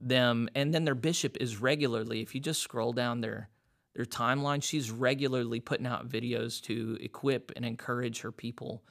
them 0.00 0.48
and 0.54 0.72
then 0.72 0.84
their 0.84 0.94
bishop 0.94 1.36
is 1.40 1.60
regularly 1.60 2.20
if 2.20 2.34
you 2.34 2.40
just 2.40 2.62
scroll 2.62 2.92
down 2.92 3.20
their 3.20 3.48
their 3.94 4.04
timeline 4.04 4.62
she's 4.62 4.90
regularly 4.90 5.60
putting 5.60 5.86
out 5.86 6.08
videos 6.08 6.60
to 6.62 6.96
equip 7.00 7.52
and 7.56 7.64
encourage 7.64 8.20
her 8.20 8.32
people. 8.32 8.82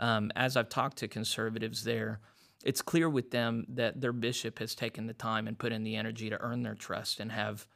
Um, 0.00 0.30
as 0.36 0.56
i've 0.56 0.68
talked 0.68 0.98
to 0.98 1.08
conservatives 1.08 1.84
there 1.84 2.20
it's 2.64 2.82
clear 2.82 3.08
with 3.08 3.30
them 3.30 3.66
that 3.68 4.00
their 4.00 4.12
bishop 4.12 4.58
has 4.58 4.74
taken 4.74 5.06
the 5.06 5.14
time 5.14 5.46
and 5.46 5.58
put 5.58 5.72
in 5.72 5.84
the 5.84 5.96
energy 5.96 6.30
to 6.30 6.40
earn 6.40 6.62
their 6.62 6.74
trust 6.74 7.20
and 7.20 7.30
have 7.30 7.66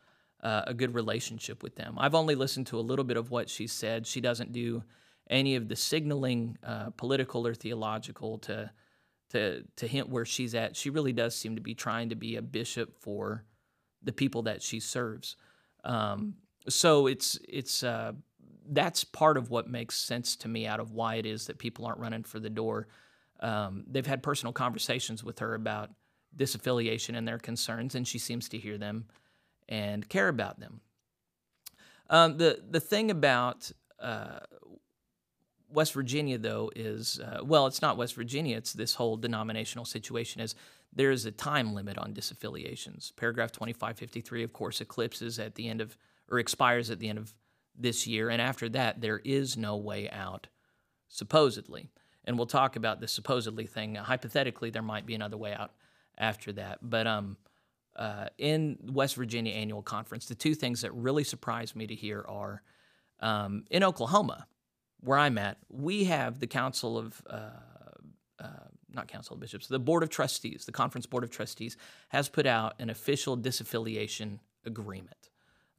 uh, 0.43 0.63
a 0.67 0.75
good 0.75 0.95
relationship 0.95 1.63
with 1.63 1.77
them. 1.77 1.95
I've 1.99 2.15
only 2.15 2.35
listened 2.35 2.67
to 2.69 2.79
a 2.79 2.81
little 2.81 3.05
bit 3.05 3.17
of 3.17 3.31
what 3.31 3.49
she 3.49 3.67
said. 3.67 4.07
She 4.07 4.21
doesn't 4.21 4.53
do 4.53 4.83
any 5.31 5.55
of 5.55 5.69
the 5.69 5.77
signaling 5.77 6.59
uh, 6.65 6.91
political 6.97 7.47
or 7.47 7.55
theological 7.55 8.39
to 8.39 8.71
to 9.33 9.65
to 9.77 9.87
hint 9.87 10.09
where 10.09 10.25
she's 10.25 10.55
at. 10.55 10.77
She 10.77 10.91
really 10.91 11.13
does 11.13 11.35
seem 11.35 11.57
to 11.57 11.63
be 11.63 11.75
trying 11.75 12.11
to 12.11 12.15
be 12.15 12.37
a 12.37 12.43
bishop 12.43 12.97
for 13.01 13.45
the 14.03 14.13
people 14.13 14.43
that 14.43 14.63
she 14.63 14.81
serves. 14.81 15.37
Um, 15.85 16.35
so 16.69 17.07
it's 17.07 17.39
it's 17.49 17.83
uh, 17.83 18.13
that's 18.69 19.05
part 19.05 19.37
of 19.37 19.51
what 19.51 19.69
makes 19.69 19.97
sense 19.97 20.37
to 20.37 20.49
me 20.49 20.67
out 20.67 20.81
of 20.81 20.93
why 20.93 21.17
it 21.17 21.27
is 21.27 21.47
that 21.47 21.59
people 21.59 21.87
aren't 21.87 21.99
running 21.99 22.23
for 22.23 22.39
the 22.39 22.51
door. 22.51 22.89
Um, 23.41 23.85
they've 23.89 24.07
had 24.07 24.23
personal 24.23 24.53
conversations 24.53 25.25
with 25.25 25.41
her 25.41 25.55
about 25.55 25.91
disaffiliation 26.37 27.17
and 27.17 27.27
their 27.27 27.39
concerns, 27.39 27.95
and 27.95 28.07
she 28.07 28.19
seems 28.19 28.49
to 28.51 28.59
hear 28.59 28.79
them 28.79 29.07
and 29.69 30.09
care 30.09 30.29
about 30.29 30.61
them. 30.61 30.81
Um, 32.09 32.37
the 32.39 32.63
the 32.71 32.81
thing 32.81 33.11
about 33.11 33.71
uh, 34.01 34.41
West 35.73 35.93
Virginia, 35.95 36.39
though, 36.39 36.71
is 36.77 37.21
uh, 37.21 37.41
well, 37.43 37.67
it's 37.67 37.83
not 37.83 37.97
West 37.97 38.15
Virginia. 38.15 38.57
It's 38.57 38.73
this 38.73 38.95
whole 38.95 39.17
denominational 39.17 39.85
situation. 39.85 40.41
Is 40.41 40.55
there 40.93 41.11
is 41.11 41.25
a 41.25 41.31
time 41.31 41.75
limit 41.75 41.99
on 41.99 42.13
disaffiliations? 42.13 43.15
Paragraph 43.17 43.53
twenty 43.53 43.73
five 43.73 43.97
fifty 43.99 44.21
three, 44.21 44.43
of 44.43 44.53
course, 44.53 44.81
eclipses 44.81 45.39
at 45.39 45.55
the 45.55 45.69
end 45.69 45.81
of 45.81 45.97
or 46.31 46.39
expires 46.39 46.91
at 46.91 46.99
the 46.99 47.09
end 47.09 47.19
of 47.19 47.35
this 47.79 48.07
year, 48.07 48.29
and 48.29 48.41
after 48.41 48.69
that, 48.69 49.01
there 49.01 49.21
is 49.25 49.57
no 49.57 49.77
way 49.77 50.09
out, 50.11 50.47
supposedly. 51.09 51.91
And 52.25 52.37
we'll 52.37 52.47
talk 52.47 52.77
about 52.77 53.01
the 53.01 53.09
supposedly 53.09 53.67
thing. 53.67 53.97
Hypothetically, 53.97 54.71
there 54.71 54.83
might 54.83 55.07
be 55.07 55.15
another 55.15 55.37
way 55.37 55.55
out 55.55 55.73
after 56.19 56.53
that, 56.53 56.79
but 56.83 57.07
um, 57.07 57.37
uh, 57.97 58.27
in 58.39 58.79
West 58.93 59.17
Virginia 59.17 59.53
annual 59.53 59.83
conference, 59.83 60.27
the 60.27 60.35
two 60.35 60.55
things 60.55 60.83
that 60.83 60.93
really 60.93 61.25
surprised 61.25 61.75
me 61.75 61.87
to 61.87 61.95
hear 61.95 62.25
are 62.29 62.63
um, 63.21 63.65
in 63.71 63.83
Oklahoma, 63.83 64.47
where 65.03 65.19
I'm 65.19 65.39
at, 65.39 65.59
we 65.69 66.05
have 66.05 66.41
the 66.41 66.47
Council 66.47 66.97
of, 66.97 67.23
uh, 67.29 67.51
uh, 68.39 68.47
not 68.93 69.09
Council 69.09 69.35
of 69.35 69.41
Bishops, 69.41 69.67
the 69.67 69.79
Board 69.79 70.03
of 70.03 70.11
Trustees, 70.11 70.65
the 70.65 70.73
Conference 70.73 71.07
Board 71.07 71.25
of 71.25 71.31
Trustees 71.31 71.77
has 72.09 72.29
put 72.29 72.47
out 72.47 72.75
an 72.79 72.91
official 72.91 73.37
disaffiliation 73.37 74.39
agreement. 74.65 75.31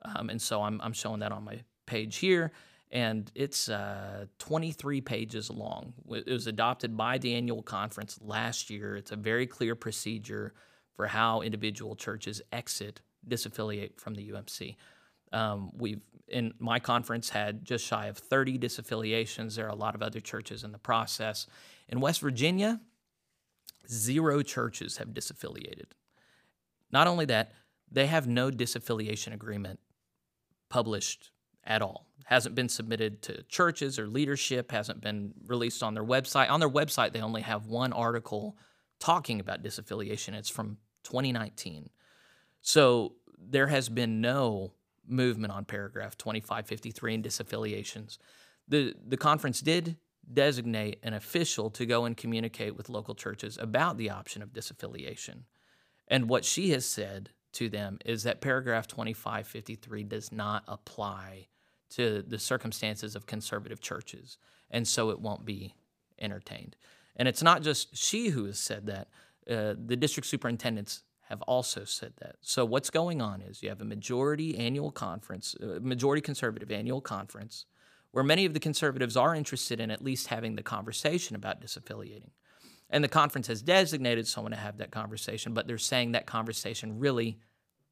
Um, 0.03 0.29
and 0.29 0.41
so 0.41 0.61
I'm, 0.61 0.81
I'm 0.81 0.93
showing 0.93 1.21
that 1.21 1.31
on 1.31 1.43
my 1.43 1.61
page 1.85 2.17
here. 2.17 2.51
And 2.91 3.31
it's 3.33 3.69
uh, 3.69 4.25
23 4.37 5.01
pages 5.01 5.49
long. 5.49 5.93
It 6.11 6.27
was 6.27 6.45
adopted 6.45 6.95
by 6.95 7.17
the 7.17 7.33
annual 7.33 7.63
conference 7.63 8.19
last 8.21 8.69
year. 8.69 8.95
It's 8.95 9.11
a 9.11 9.15
very 9.15 9.47
clear 9.47 9.73
procedure 9.73 10.53
for 10.95 11.07
how 11.07 11.41
individual 11.41 11.95
churches 11.95 12.41
exit, 12.51 13.01
disaffiliate 13.27 13.99
from 13.99 14.13
the 14.13 14.29
UMC. 14.29 14.75
Um, 15.33 15.71
we've 15.75 16.01
in 16.27 16.53
my 16.59 16.79
conference 16.79 17.29
had 17.29 17.63
just 17.63 17.85
shy 17.85 18.07
of 18.07 18.17
30 18.17 18.57
disaffiliations. 18.57 19.55
There 19.55 19.65
are 19.65 19.69
a 19.69 19.75
lot 19.75 19.95
of 19.95 20.01
other 20.01 20.19
churches 20.19 20.63
in 20.63 20.71
the 20.71 20.77
process. 20.77 21.47
In 21.87 21.99
West 21.99 22.21
Virginia, 22.21 22.81
zero 23.89 24.41
churches 24.41 24.97
have 24.97 25.09
disaffiliated. 25.09 25.91
Not 26.91 27.07
only 27.07 27.25
that, 27.25 27.51
they 27.91 28.07
have 28.07 28.27
no 28.27 28.49
disaffiliation 28.49 29.33
agreement 29.33 29.79
published 30.69 31.31
at 31.63 31.81
all. 31.81 32.07
Hasn't 32.25 32.55
been 32.55 32.69
submitted 32.69 33.21
to 33.23 33.43
churches 33.43 33.99
or 33.99 34.07
leadership, 34.07 34.71
hasn't 34.71 35.01
been 35.01 35.33
released 35.45 35.83
on 35.83 35.93
their 35.93 36.03
website. 36.03 36.49
On 36.49 36.59
their 36.59 36.69
website, 36.69 37.13
they 37.13 37.21
only 37.21 37.41
have 37.41 37.67
one 37.67 37.93
article 37.93 38.57
talking 38.99 39.39
about 39.39 39.61
disaffiliation. 39.61 40.33
It's 40.33 40.49
from 40.49 40.77
2019. 41.03 41.89
So 42.61 43.15
there 43.37 43.67
has 43.67 43.89
been 43.89 44.21
no 44.21 44.73
movement 45.07 45.53
on 45.53 45.65
paragraph 45.65 46.17
2553 46.17 47.15
and 47.15 47.23
disaffiliations. 47.23 48.17
The, 48.67 48.93
the 49.05 49.17
conference 49.17 49.61
did 49.61 49.97
designate 50.31 50.99
an 51.03 51.13
official 51.13 51.69
to 51.71 51.85
go 51.85 52.05
and 52.05 52.15
communicate 52.15 52.75
with 52.75 52.89
local 52.89 53.15
churches 53.15 53.57
about 53.59 53.97
the 53.97 54.09
option 54.09 54.41
of 54.41 54.53
disaffiliation. 54.53 55.43
And 56.07 56.29
what 56.29 56.45
she 56.45 56.71
has 56.71 56.85
said 56.85 57.29
to 57.53 57.69
them 57.69 57.99
is 58.05 58.23
that 58.23 58.41
paragraph 58.41 58.87
2553 58.87 60.03
does 60.03 60.31
not 60.31 60.63
apply 60.67 61.47
to 61.91 62.23
the 62.23 62.39
circumstances 62.39 63.15
of 63.15 63.25
conservative 63.25 63.79
churches, 63.79 64.37
and 64.71 64.87
so 64.87 65.09
it 65.11 65.19
won't 65.19 65.45
be 65.45 65.75
entertained. 66.19 66.75
And 67.15 67.27
it's 67.27 67.43
not 67.43 67.61
just 67.61 67.95
she 67.95 68.29
who 68.29 68.45
has 68.45 68.59
said 68.59 68.87
that. 68.87 69.07
Uh, 69.49 69.75
the 69.77 69.97
district 69.97 70.25
superintendents 70.25 71.03
have 71.33 71.41
also 71.43 71.83
said 71.83 72.13
that. 72.19 72.35
So 72.41 72.63
what's 72.63 72.89
going 72.89 73.21
on 73.21 73.41
is 73.41 73.61
you 73.61 73.69
have 73.69 73.81
a 73.81 73.85
majority 73.85 74.57
annual 74.57 74.91
conference, 74.91 75.55
a 75.59 75.77
uh, 75.77 75.79
majority 75.81 76.21
conservative 76.21 76.71
annual 76.71 77.01
conference, 77.01 77.65
where 78.11 78.23
many 78.23 78.45
of 78.45 78.53
the 78.53 78.59
conservatives 78.59 79.17
are 79.17 79.33
interested 79.33 79.79
in 79.79 79.89
at 79.89 80.03
least 80.03 80.27
having 80.27 80.55
the 80.55 80.63
conversation 80.63 81.35
about 81.35 81.61
disaffiliating. 81.61 82.29
And 82.89 83.03
the 83.03 83.09
conference 83.09 83.47
has 83.47 83.63
designated 83.63 84.27
someone 84.27 84.51
to 84.51 84.57
have 84.57 84.77
that 84.77 84.91
conversation, 84.91 85.53
but 85.53 85.65
they're 85.65 85.79
saying 85.79 86.11
that 86.11 86.27
conversation 86.27 86.99
really 86.99 87.39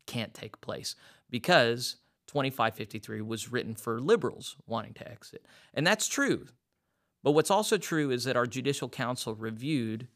can't 0.06 0.34
take 0.34 0.62
place 0.62 0.96
because 1.30 1.98
2553 2.28 3.22
was 3.22 3.52
written 3.52 3.74
for 3.74 4.00
liberals 4.00 4.58
wanting 4.68 4.94
to 4.94 5.10
exit. 5.10 5.46
And 5.74 5.86
that's 5.88 6.08
true. 6.08 6.46
But 7.24 7.32
what's 7.32 7.52
also 7.52 7.78
true 7.78 8.12
is 8.12 8.24
that 8.26 8.38
our 8.38 8.46
judicial 8.46 8.90
council 8.90 9.34
reviewed 9.34 10.08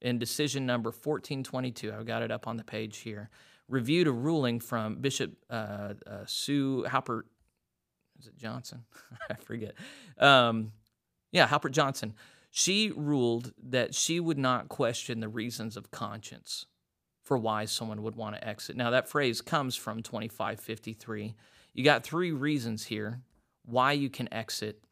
in 0.00 0.18
decision 0.18 0.66
number 0.66 0.88
1422, 0.88 1.92
I've 1.92 2.06
got 2.06 2.22
it 2.22 2.30
up 2.30 2.46
on 2.46 2.56
the 2.56 2.64
page 2.64 2.98
here, 2.98 3.30
reviewed 3.68 4.06
a 4.06 4.12
ruling 4.12 4.60
from 4.60 4.96
Bishop 4.96 5.32
uh, 5.50 5.94
uh, 6.06 6.24
Sue 6.26 6.84
Haupert. 6.84 7.26
Is 8.18 8.26
it 8.26 8.36
Johnson? 8.36 8.84
I 9.30 9.34
forget. 9.34 9.74
Um, 10.18 10.72
yeah, 11.32 11.46
Haupert 11.46 11.72
Johnson. 11.72 12.14
She 12.50 12.90
ruled 12.94 13.52
that 13.62 13.94
she 13.94 14.20
would 14.20 14.38
not 14.38 14.68
question 14.68 15.20
the 15.20 15.28
reasons 15.28 15.76
of 15.76 15.90
conscience 15.90 16.66
for 17.22 17.36
why 17.36 17.66
someone 17.66 18.02
would 18.02 18.16
want 18.16 18.34
to 18.36 18.48
exit. 18.48 18.74
Now, 18.74 18.90
that 18.90 19.06
phrase 19.06 19.42
comes 19.42 19.76
from 19.76 20.02
2553. 20.02 21.34
You 21.74 21.84
got 21.84 22.02
three 22.02 22.32
reasons 22.32 22.86
here 22.86 23.20
why 23.66 23.92
you 23.92 24.08
can 24.08 24.32
exit. 24.32 24.82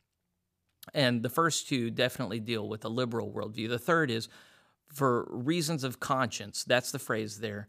And 0.93 1.23
the 1.23 1.31
first 1.31 1.67
two 1.67 1.91
definitely 1.91 2.41
deal 2.41 2.69
with 2.69 2.85
a 2.85 2.89
liberal 2.89 3.33
worldview. 3.33 3.71
The 3.71 3.79
third 3.79 4.11
is 4.11 4.29
for 4.93 5.27
reasons 5.31 5.85
of 5.85 6.01
conscience. 6.01 6.65
That's 6.65 6.91
the 6.91 6.99
phrase 6.99 7.41
there. 7.41 7.69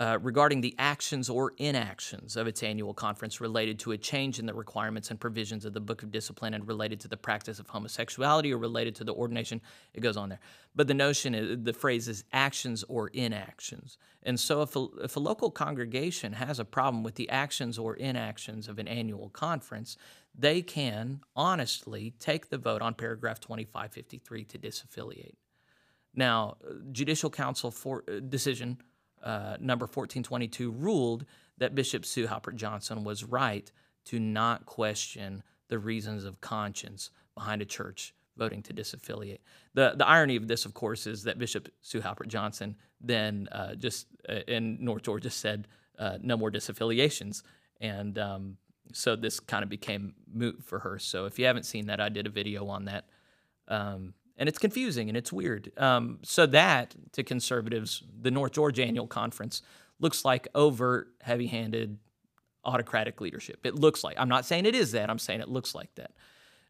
Uh, 0.00 0.18
regarding 0.22 0.62
the 0.62 0.74
actions 0.78 1.28
or 1.28 1.52
inactions 1.58 2.34
of 2.34 2.46
its 2.46 2.62
annual 2.62 2.94
conference 2.94 3.38
related 3.38 3.78
to 3.78 3.92
a 3.92 3.98
change 3.98 4.38
in 4.38 4.46
the 4.46 4.54
requirements 4.54 5.10
and 5.10 5.20
provisions 5.20 5.66
of 5.66 5.74
the 5.74 5.80
Book 5.80 6.02
of 6.02 6.10
Discipline 6.10 6.54
and 6.54 6.66
related 6.66 7.00
to 7.00 7.08
the 7.08 7.18
practice 7.18 7.58
of 7.58 7.68
homosexuality 7.68 8.50
or 8.50 8.56
related 8.56 8.94
to 8.94 9.04
the 9.04 9.12
ordination. 9.12 9.60
It 9.92 10.00
goes 10.00 10.16
on 10.16 10.30
there. 10.30 10.40
But 10.74 10.86
the 10.86 10.94
notion, 10.94 11.34
is, 11.34 11.62
the 11.62 11.74
phrase 11.74 12.08
is 12.08 12.24
actions 12.32 12.82
or 12.88 13.08
inactions. 13.08 13.98
And 14.22 14.40
so 14.40 14.62
if 14.62 14.74
a, 14.74 14.86
if 15.04 15.16
a 15.16 15.20
local 15.20 15.50
congregation 15.50 16.32
has 16.32 16.58
a 16.58 16.64
problem 16.64 17.02
with 17.02 17.16
the 17.16 17.28
actions 17.28 17.78
or 17.78 17.94
inactions 17.94 18.68
of 18.68 18.78
an 18.78 18.88
annual 18.88 19.28
conference, 19.28 19.98
they 20.34 20.62
can 20.62 21.20
honestly 21.36 22.14
take 22.18 22.48
the 22.48 22.56
vote 22.56 22.80
on 22.80 22.94
paragraph 22.94 23.38
2553 23.38 24.44
to 24.44 24.58
disaffiliate. 24.58 25.34
Now, 26.14 26.56
Judicial 26.92 27.30
Council 27.30 27.70
for, 27.70 28.04
uh, 28.08 28.20
decision 28.20 28.78
uh, 29.22 29.56
number 29.60 29.84
1422 29.84 30.70
ruled 30.70 31.24
that 31.58 31.74
Bishop 31.74 32.04
Sue 32.04 32.26
Haupert 32.26 32.56
Johnson 32.56 33.04
was 33.04 33.22
right 33.24 33.70
to 34.06 34.18
not 34.18 34.66
question 34.66 35.42
the 35.68 35.78
reasons 35.78 36.24
of 36.24 36.40
conscience 36.40 37.10
behind 37.34 37.62
a 37.62 37.64
church 37.64 38.14
voting 38.36 38.62
to 38.62 38.72
disaffiliate. 38.72 39.40
The, 39.74 39.94
the 39.96 40.08
irony 40.08 40.36
of 40.36 40.48
this, 40.48 40.64
of 40.64 40.74
course, 40.74 41.06
is 41.06 41.24
that 41.24 41.38
Bishop 41.38 41.68
Sue 41.82 42.00
Haupert 42.00 42.28
Johnson 42.28 42.76
then 43.00 43.48
uh, 43.52 43.74
just 43.74 44.06
uh, 44.28 44.40
in 44.48 44.78
North 44.80 45.02
Georgia 45.02 45.30
said 45.30 45.68
uh, 45.98 46.18
no 46.22 46.36
more 46.36 46.50
disaffiliations. 46.50 47.42
And 47.80 48.18
um, 48.18 48.56
so 48.92 49.16
this 49.16 49.40
kind 49.40 49.62
of 49.62 49.68
became 49.68 50.14
moot 50.32 50.62
for 50.62 50.78
her. 50.80 50.98
So 50.98 51.26
if 51.26 51.38
you 51.38 51.46
haven't 51.46 51.64
seen 51.64 51.86
that, 51.86 52.00
I 52.00 52.08
did 52.08 52.26
a 52.26 52.30
video 52.30 52.66
on 52.68 52.86
that. 52.86 53.04
Um, 53.68 54.14
and 54.40 54.48
it's 54.48 54.58
confusing 54.58 55.08
and 55.08 55.16
it's 55.16 55.32
weird. 55.32 55.70
Um, 55.76 56.18
so 56.22 56.46
that 56.46 56.96
to 57.12 57.22
conservatives, 57.22 58.02
the 58.20 58.30
North 58.30 58.52
Georgia 58.52 58.82
Annual 58.82 59.06
Conference 59.06 59.60
looks 60.00 60.24
like 60.24 60.48
overt, 60.54 61.08
heavy-handed, 61.20 61.98
autocratic 62.64 63.20
leadership. 63.20 63.60
It 63.64 63.74
looks 63.74 64.02
like. 64.02 64.16
I'm 64.18 64.30
not 64.30 64.46
saying 64.46 64.64
it 64.64 64.74
is 64.74 64.92
that. 64.92 65.10
I'm 65.10 65.18
saying 65.18 65.40
it 65.40 65.48
looks 65.48 65.74
like 65.74 65.94
that. 65.96 66.12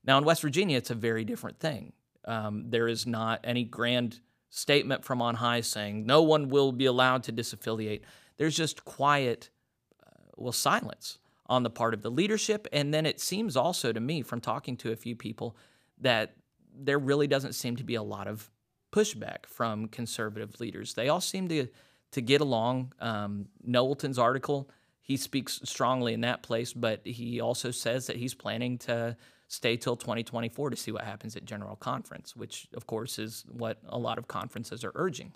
Now 0.04 0.18
in 0.18 0.24
West 0.24 0.42
Virginia, 0.42 0.76
it's 0.76 0.90
a 0.90 0.96
very 0.96 1.24
different 1.24 1.60
thing. 1.60 1.92
Um, 2.24 2.64
there 2.68 2.88
is 2.88 3.06
not 3.06 3.40
any 3.44 3.62
grand 3.62 4.18
statement 4.50 5.04
from 5.04 5.22
on 5.22 5.36
high 5.36 5.60
saying 5.60 6.04
no 6.04 6.22
one 6.22 6.48
will 6.48 6.72
be 6.72 6.86
allowed 6.86 7.22
to 7.24 7.32
disaffiliate. 7.32 8.00
There's 8.36 8.56
just 8.56 8.84
quiet, 8.84 9.48
uh, 10.04 10.10
well, 10.36 10.52
silence 10.52 11.18
on 11.46 11.62
the 11.62 11.70
part 11.70 11.94
of 11.94 12.02
the 12.02 12.10
leadership. 12.10 12.66
And 12.72 12.92
then 12.92 13.06
it 13.06 13.20
seems 13.20 13.56
also 13.56 13.92
to 13.92 14.00
me, 14.00 14.22
from 14.22 14.40
talking 14.40 14.76
to 14.78 14.90
a 14.90 14.96
few 14.96 15.14
people, 15.14 15.56
that 16.00 16.34
there 16.82 16.98
really 16.98 17.26
doesn't 17.26 17.54
seem 17.54 17.76
to 17.76 17.84
be 17.84 17.94
a 17.94 18.02
lot 18.02 18.26
of 18.26 18.50
pushback 18.92 19.46
from 19.46 19.86
conservative 19.88 20.58
leaders. 20.60 20.94
They 20.94 21.08
all 21.08 21.20
seem 21.20 21.48
to 21.48 21.68
to 22.12 22.20
get 22.20 22.40
along. 22.40 22.92
Um, 23.00 23.46
Knowlton's 23.62 24.18
article, 24.18 24.68
he 25.00 25.16
speaks 25.16 25.60
strongly 25.64 26.12
in 26.12 26.22
that 26.22 26.42
place, 26.42 26.72
but 26.72 27.06
he 27.06 27.40
also 27.40 27.70
says 27.70 28.08
that 28.08 28.16
he's 28.16 28.34
planning 28.34 28.78
to 28.78 29.16
stay 29.46 29.76
till 29.76 29.96
2024 29.96 30.70
to 30.70 30.76
see 30.76 30.92
what 30.92 31.04
happens 31.04 31.36
at 31.36 31.44
General 31.44 31.76
Conference, 31.76 32.34
which 32.34 32.68
of 32.74 32.86
course 32.86 33.18
is 33.18 33.44
what 33.48 33.78
a 33.86 33.98
lot 33.98 34.18
of 34.18 34.28
conferences 34.28 34.84
are 34.84 34.92
urging. 34.94 35.32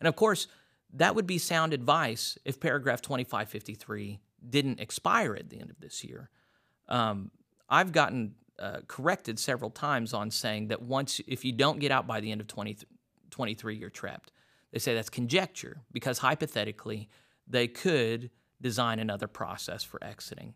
And 0.00 0.08
of 0.08 0.16
course, 0.16 0.48
that 0.92 1.14
would 1.14 1.26
be 1.26 1.38
sound 1.38 1.72
advice 1.72 2.38
if 2.44 2.60
paragraph 2.60 3.00
2553 3.02 4.20
didn't 4.48 4.80
expire 4.80 5.34
at 5.34 5.50
the 5.50 5.60
end 5.60 5.70
of 5.70 5.80
this 5.80 6.04
year. 6.04 6.30
Um, 6.88 7.30
I've 7.68 7.92
gotten 7.92 8.34
uh, 8.58 8.78
corrected 8.86 9.38
several 9.38 9.70
times 9.70 10.12
on 10.12 10.30
saying 10.30 10.68
that 10.68 10.82
once, 10.82 11.20
if 11.26 11.44
you 11.44 11.52
don't 11.52 11.78
get 11.78 11.90
out 11.90 12.06
by 12.06 12.20
the 12.20 12.30
end 12.30 12.40
of 12.40 12.46
2023, 12.46 13.76
you're 13.76 13.90
trapped. 13.90 14.32
They 14.72 14.78
say 14.78 14.94
that's 14.94 15.10
conjecture 15.10 15.82
because 15.92 16.18
hypothetically, 16.18 17.08
they 17.46 17.68
could 17.68 18.30
design 18.60 18.98
another 18.98 19.28
process 19.28 19.82
for 19.82 20.02
exiting. 20.02 20.54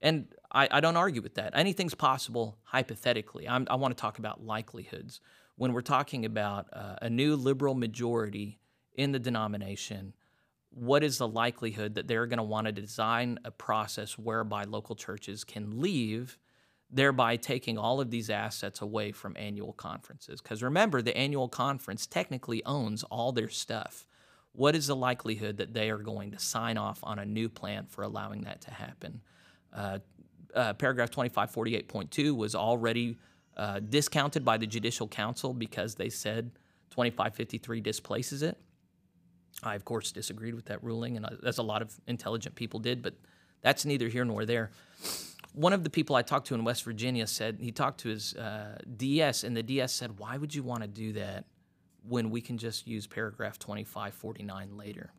And 0.00 0.28
I, 0.52 0.68
I 0.70 0.80
don't 0.80 0.96
argue 0.96 1.22
with 1.22 1.34
that. 1.34 1.52
Anything's 1.56 1.94
possible 1.94 2.58
hypothetically. 2.62 3.48
I'm, 3.48 3.66
i 3.70 3.74
want 3.74 3.96
to 3.96 4.00
talk 4.00 4.18
about 4.18 4.44
likelihoods. 4.44 5.20
When 5.56 5.72
we're 5.72 5.80
talking 5.80 6.24
about 6.24 6.66
uh, 6.72 6.96
a 7.02 7.10
new 7.10 7.34
liberal 7.34 7.74
majority 7.74 8.60
in 8.94 9.10
the 9.12 9.18
denomination, 9.18 10.14
what 10.70 11.02
is 11.02 11.18
the 11.18 11.26
likelihood 11.26 11.94
that 11.94 12.06
they're 12.06 12.26
going 12.26 12.38
to 12.38 12.44
want 12.44 12.66
to 12.66 12.72
design 12.72 13.38
a 13.44 13.50
process 13.50 14.16
whereby 14.16 14.64
local 14.64 14.94
churches 14.94 15.42
can 15.42 15.80
leave, 15.80 16.38
thereby 16.90 17.36
taking 17.36 17.76
all 17.76 18.00
of 18.00 18.10
these 18.10 18.30
assets 18.30 18.80
away 18.80 19.12
from 19.12 19.36
annual 19.36 19.72
conferences? 19.72 20.40
Because 20.40 20.62
remember, 20.62 21.02
the 21.02 21.16
annual 21.16 21.48
conference 21.48 22.06
technically 22.06 22.64
owns 22.64 23.02
all 23.04 23.32
their 23.32 23.48
stuff. 23.48 24.06
What 24.52 24.74
is 24.74 24.86
the 24.88 24.96
likelihood 24.96 25.58
that 25.58 25.74
they 25.74 25.90
are 25.90 25.98
going 25.98 26.32
to 26.32 26.38
sign 26.38 26.78
off 26.78 27.00
on 27.02 27.18
a 27.18 27.24
new 27.24 27.48
plan 27.48 27.86
for 27.86 28.02
allowing 28.02 28.42
that 28.42 28.60
to 28.62 28.70
happen? 28.72 29.20
Uh, 29.72 29.98
uh, 30.54 30.72
paragraph 30.74 31.10
2548.2 31.10 32.34
was 32.36 32.54
already 32.54 33.18
uh, 33.56 33.80
discounted 33.80 34.44
by 34.44 34.56
the 34.56 34.66
Judicial 34.66 35.06
Council 35.06 35.52
because 35.52 35.94
they 35.94 36.08
said 36.08 36.50
2553 36.90 37.80
displaces 37.80 38.42
it. 38.42 38.56
I, 39.62 39.74
of 39.74 39.84
course, 39.84 40.12
disagreed 40.12 40.54
with 40.54 40.66
that 40.66 40.82
ruling, 40.82 41.16
and 41.16 41.26
as 41.44 41.58
a 41.58 41.62
lot 41.62 41.82
of 41.82 41.92
intelligent 42.06 42.54
people 42.54 42.78
did, 42.78 43.02
but 43.02 43.14
that's 43.60 43.84
neither 43.84 44.08
here 44.08 44.24
nor 44.24 44.44
there. 44.44 44.70
One 45.54 45.72
of 45.72 45.82
the 45.82 45.90
people 45.90 46.14
I 46.14 46.22
talked 46.22 46.46
to 46.48 46.54
in 46.54 46.64
West 46.64 46.84
Virginia 46.84 47.26
said 47.26 47.58
he 47.60 47.72
talked 47.72 48.00
to 48.00 48.08
his 48.08 48.34
uh, 48.34 48.78
DS, 48.96 49.44
and 49.44 49.56
the 49.56 49.62
DS 49.62 49.92
said, 49.92 50.18
Why 50.18 50.36
would 50.36 50.54
you 50.54 50.62
want 50.62 50.82
to 50.82 50.88
do 50.88 51.12
that 51.14 51.46
when 52.06 52.30
we 52.30 52.40
can 52.40 52.58
just 52.58 52.86
use 52.86 53.06
paragraph 53.06 53.58
2549 53.58 54.76
later? 54.76 55.12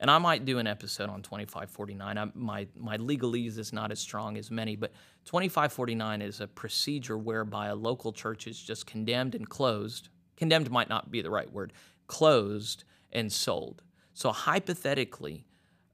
and 0.00 0.10
I 0.10 0.16
might 0.18 0.46
do 0.46 0.58
an 0.58 0.66
episode 0.66 1.10
on 1.10 1.22
2549. 1.22 2.18
I, 2.18 2.26
my 2.34 2.66
my 2.76 2.96
legalese 2.96 3.58
is 3.58 3.72
not 3.72 3.92
as 3.92 4.00
strong 4.00 4.36
as 4.38 4.50
many, 4.50 4.74
but 4.74 4.92
2549 5.26 6.22
is 6.22 6.40
a 6.40 6.48
procedure 6.48 7.18
whereby 7.18 7.68
a 7.68 7.74
local 7.74 8.12
church 8.12 8.46
is 8.46 8.60
just 8.60 8.86
condemned 8.86 9.34
and 9.34 9.48
closed. 9.48 10.08
Condemned 10.36 10.70
might 10.70 10.88
not 10.88 11.10
be 11.10 11.20
the 11.20 11.30
right 11.30 11.52
word. 11.52 11.74
Closed 12.06 12.84
and 13.12 13.30
sold. 13.30 13.82
So 14.14 14.32
hypothetically, 14.32 15.44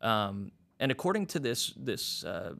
um, 0.01 0.53
and 0.79 0.93
according 0.93 1.27
to 1.27 1.41
this 1.41 1.75
this 1.77 2.25
uh, 2.25 2.55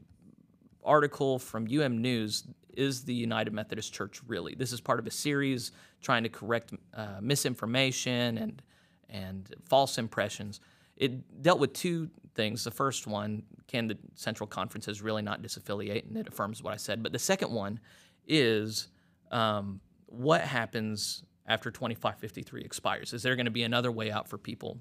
article 0.83 1.39
from 1.39 1.67
UM 1.67 2.01
News, 2.01 2.43
is 2.77 3.03
the 3.03 3.13
United 3.13 3.53
Methodist 3.53 3.91
Church 3.91 4.21
really? 4.27 4.53
This 4.55 4.71
is 4.71 4.79
part 4.79 4.99
of 4.99 5.07
a 5.07 5.11
series 5.11 5.71
trying 6.01 6.23
to 6.23 6.29
correct 6.29 6.73
uh, 6.93 7.17
misinformation 7.21 8.37
and 8.37 8.61
and 9.09 9.53
false 9.65 9.97
impressions. 9.97 10.59
It 10.97 11.41
dealt 11.41 11.59
with 11.59 11.73
two 11.73 12.09
things. 12.35 12.63
The 12.63 12.71
first 12.71 13.07
one, 13.07 13.43
can 13.67 13.87
the 13.87 13.97
Central 14.15 14.47
Conferences 14.47 15.01
really 15.01 15.21
not 15.21 15.41
disaffiliate? 15.41 16.07
And 16.07 16.17
it 16.17 16.27
affirms 16.27 16.61
what 16.61 16.73
I 16.73 16.77
said. 16.77 17.01
But 17.03 17.13
the 17.13 17.19
second 17.19 17.51
one 17.51 17.79
is 18.27 18.89
um, 19.31 19.79
what 20.07 20.41
happens 20.41 21.23
after 21.47 21.71
2553 21.71 22.61
expires? 22.61 23.13
Is 23.13 23.23
there 23.23 23.35
going 23.35 23.45
to 23.45 23.51
be 23.51 23.63
another 23.63 23.91
way 23.91 24.11
out 24.11 24.27
for 24.27 24.37
people? 24.37 24.77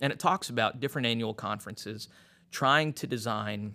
And 0.00 0.12
it 0.12 0.18
talks 0.18 0.48
about 0.48 0.80
different 0.80 1.06
annual 1.06 1.34
conferences 1.34 2.08
trying 2.50 2.92
to 2.94 3.06
design 3.06 3.74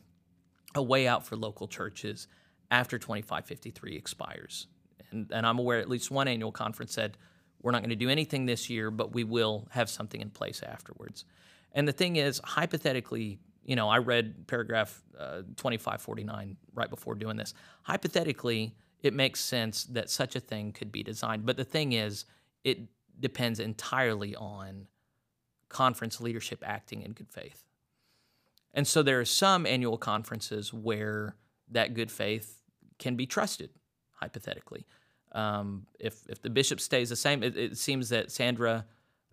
a 0.76 0.82
way 0.82 1.08
out 1.08 1.26
for 1.26 1.36
local 1.36 1.68
churches 1.68 2.28
after 2.72 2.98
2553 2.98 3.96
expires. 3.96 4.68
And, 5.12 5.32
and 5.32 5.46
I'm 5.46 5.60
aware 5.60 5.80
at 5.80 5.90
least 5.90 6.12
one 6.12 6.28
annual 6.28 6.52
conference 6.52 6.94
said, 6.94 7.18
we're 7.62 7.72
not 7.72 7.82
going 7.82 7.92
to 7.92 7.96
do 7.96 8.10
anything 8.10 8.46
this 8.46 8.70
year, 8.70 8.92
but 8.92 9.14
we 9.14 9.24
will 9.24 9.68
have 9.72 9.90
something 9.90 10.20
in 10.20 10.30
place 10.30 10.62
afterwards. 10.62 11.26
And 11.72 11.88
the 11.88 11.94
thing 11.94 12.18
is, 12.18 12.42
hypothetically, 12.44 13.40
you 13.64 13.76
know, 13.76 13.90
I 13.90 13.98
read 14.00 14.48
paragraph 14.48 15.02
uh, 15.18 15.44
2549 15.56 16.58
right 16.74 16.90
before 16.90 17.16
doing 17.16 17.38
this. 17.38 17.54
Hypothetically, 17.84 18.76
it 19.02 19.14
makes 19.14 19.40
sense 19.40 19.86
that 19.86 20.10
such 20.10 20.36
a 20.36 20.40
thing 20.40 20.72
could 20.72 20.92
be 20.92 21.04
designed. 21.04 21.46
But 21.46 21.58
the 21.58 21.64
thing 21.64 21.94
is, 21.94 22.26
it 22.64 22.80
depends 23.20 23.60
entirely 23.60 24.36
on 24.36 24.88
conference 25.70 26.20
leadership 26.20 26.64
acting 26.66 27.02
in 27.02 27.14
good 27.14 27.30
faith. 27.30 27.64
And 28.74 28.88
so 28.88 29.04
there 29.04 29.20
are 29.20 29.26
some 29.26 29.66
annual 29.66 29.98
conferences 29.98 30.74
where 30.74 31.36
that 31.70 31.94
good 31.94 32.12
faith 32.12 32.62
can 33.00 33.16
be 33.16 33.26
trusted, 33.26 33.70
hypothetically. 34.14 34.86
Um, 35.32 35.88
if, 36.00 36.26
if 36.30 36.42
the 36.42 36.50
bishop 36.50 36.80
stays 36.80 37.10
the 37.10 37.16
same, 37.16 37.44
it, 37.44 37.58
it 37.58 37.78
seems 37.78 38.10
that 38.10 38.32
Sandra 38.32 38.86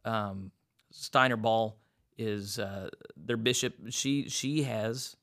um, 0.05 0.51
Steiner 0.91 1.37
Ball 1.37 1.77
is 2.19 2.59
uh, 2.59 2.89
their 3.17 3.37
bishop. 3.37 3.75
She 3.91 4.29
she 4.29 4.63
has 4.63 5.17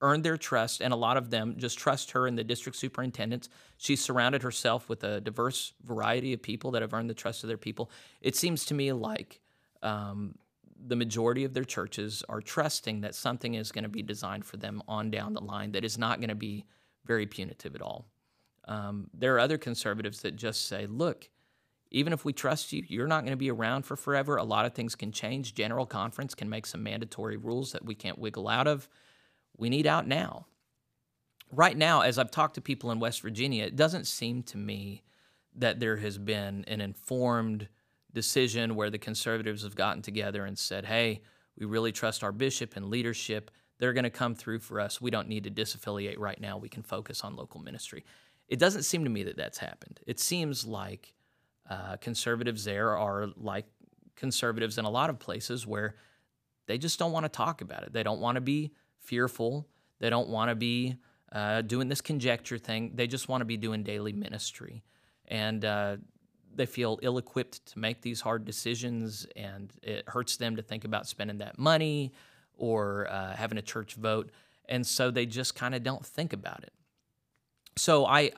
earned 0.00 0.24
their 0.24 0.36
trust, 0.36 0.80
and 0.80 0.92
a 0.92 0.96
lot 0.96 1.16
of 1.16 1.30
them 1.30 1.56
just 1.58 1.78
trust 1.78 2.12
her 2.12 2.26
and 2.26 2.38
the 2.38 2.44
district 2.44 2.76
superintendents. 2.78 3.48
She's 3.78 4.00
surrounded 4.00 4.42
herself 4.42 4.88
with 4.88 5.02
a 5.02 5.20
diverse 5.20 5.72
variety 5.82 6.32
of 6.32 6.42
people 6.42 6.70
that 6.72 6.82
have 6.82 6.94
earned 6.94 7.10
the 7.10 7.14
trust 7.14 7.42
of 7.42 7.48
their 7.48 7.56
people. 7.56 7.90
It 8.20 8.36
seems 8.36 8.64
to 8.66 8.74
me 8.74 8.92
like 8.92 9.40
um, 9.82 10.36
the 10.86 10.96
majority 10.96 11.44
of 11.44 11.54
their 11.54 11.64
churches 11.64 12.22
are 12.28 12.40
trusting 12.40 13.00
that 13.00 13.14
something 13.14 13.54
is 13.54 13.72
going 13.72 13.84
to 13.84 13.88
be 13.88 14.02
designed 14.02 14.44
for 14.44 14.56
them 14.56 14.82
on 14.86 15.10
down 15.10 15.34
the 15.34 15.40
line 15.40 15.72
that 15.72 15.84
is 15.84 15.98
not 15.98 16.20
going 16.20 16.28
to 16.28 16.34
be 16.34 16.64
very 17.04 17.26
punitive 17.26 17.74
at 17.74 17.82
all. 17.82 18.06
Um, 18.66 19.08
there 19.14 19.34
are 19.34 19.40
other 19.40 19.58
conservatives 19.58 20.20
that 20.20 20.36
just 20.36 20.66
say, 20.66 20.86
look, 20.86 21.28
even 21.90 22.12
if 22.12 22.24
we 22.24 22.32
trust 22.32 22.72
you, 22.72 22.84
you're 22.86 23.06
not 23.06 23.22
going 23.22 23.32
to 23.32 23.36
be 23.36 23.50
around 23.50 23.84
for 23.84 23.96
forever. 23.96 24.36
A 24.36 24.44
lot 24.44 24.66
of 24.66 24.74
things 24.74 24.94
can 24.94 25.10
change. 25.10 25.54
General 25.54 25.86
Conference 25.86 26.34
can 26.34 26.50
make 26.50 26.66
some 26.66 26.82
mandatory 26.82 27.36
rules 27.36 27.72
that 27.72 27.84
we 27.84 27.94
can't 27.94 28.18
wiggle 28.18 28.46
out 28.46 28.66
of. 28.66 28.88
We 29.56 29.70
need 29.70 29.86
out 29.86 30.06
now. 30.06 30.46
Right 31.50 31.76
now, 31.76 32.02
as 32.02 32.18
I've 32.18 32.30
talked 32.30 32.56
to 32.56 32.60
people 32.60 32.90
in 32.90 33.00
West 33.00 33.22
Virginia, 33.22 33.64
it 33.64 33.74
doesn't 33.74 34.06
seem 34.06 34.42
to 34.44 34.58
me 34.58 35.02
that 35.54 35.80
there 35.80 35.96
has 35.96 36.18
been 36.18 36.64
an 36.68 36.82
informed 36.82 37.68
decision 38.12 38.74
where 38.74 38.90
the 38.90 38.98
conservatives 38.98 39.62
have 39.62 39.74
gotten 39.74 40.02
together 40.02 40.44
and 40.44 40.58
said, 40.58 40.84
hey, 40.84 41.22
we 41.58 41.66
really 41.66 41.92
trust 41.92 42.24
our 42.24 42.32
bishop 42.32 42.76
and 42.76 42.86
leadership. 42.86 43.50
They're 43.78 43.92
going 43.92 44.04
to 44.04 44.10
come 44.10 44.34
through 44.34 44.60
for 44.60 44.80
us. 44.80 45.00
We 45.00 45.10
don't 45.10 45.28
need 45.28 45.44
to 45.44 45.50
disaffiliate 45.50 46.18
right 46.18 46.40
now. 46.40 46.58
We 46.58 46.68
can 46.68 46.82
focus 46.82 47.22
on 47.22 47.36
local 47.36 47.60
ministry. 47.60 48.04
It 48.48 48.58
doesn't 48.58 48.84
seem 48.84 49.04
to 49.04 49.10
me 49.10 49.24
that 49.24 49.36
that's 49.36 49.58
happened. 49.58 50.00
It 50.06 50.18
seems 50.18 50.64
like 50.64 51.14
uh, 51.68 51.96
conservatives 51.96 52.64
there 52.64 52.96
are 52.96 53.28
like 53.36 53.66
conservatives 54.16 54.78
in 54.78 54.84
a 54.84 54.90
lot 54.90 55.10
of 55.10 55.18
places 55.18 55.66
where 55.66 55.96
they 56.66 56.78
just 56.78 56.98
don't 56.98 57.12
want 57.12 57.24
to 57.24 57.28
talk 57.28 57.60
about 57.60 57.82
it. 57.82 57.92
They 57.92 58.02
don't 58.02 58.20
want 58.20 58.36
to 58.36 58.40
be 58.40 58.72
fearful. 58.98 59.68
They 60.00 60.10
don't 60.10 60.28
want 60.28 60.50
to 60.50 60.54
be 60.54 60.96
uh, 61.32 61.62
doing 61.62 61.88
this 61.88 62.00
conjecture 62.00 62.58
thing. 62.58 62.92
They 62.94 63.06
just 63.06 63.28
want 63.28 63.42
to 63.42 63.44
be 63.44 63.56
doing 63.56 63.82
daily 63.82 64.12
ministry. 64.12 64.82
And 65.26 65.64
uh, 65.64 65.96
they 66.54 66.66
feel 66.66 66.98
ill 67.02 67.18
equipped 67.18 67.66
to 67.66 67.78
make 67.78 68.02
these 68.02 68.20
hard 68.20 68.44
decisions, 68.44 69.26
and 69.36 69.72
it 69.82 70.08
hurts 70.08 70.36
them 70.36 70.56
to 70.56 70.62
think 70.62 70.84
about 70.84 71.06
spending 71.06 71.38
that 71.38 71.58
money 71.58 72.12
or 72.56 73.08
uh, 73.10 73.34
having 73.36 73.58
a 73.58 73.62
church 73.62 73.94
vote. 73.94 74.30
And 74.68 74.86
so 74.86 75.10
they 75.10 75.26
just 75.26 75.54
kind 75.54 75.74
of 75.74 75.82
don't 75.82 76.04
think 76.04 76.32
about 76.32 76.62
it. 76.62 76.72
So 77.76 78.04
I, 78.06 78.32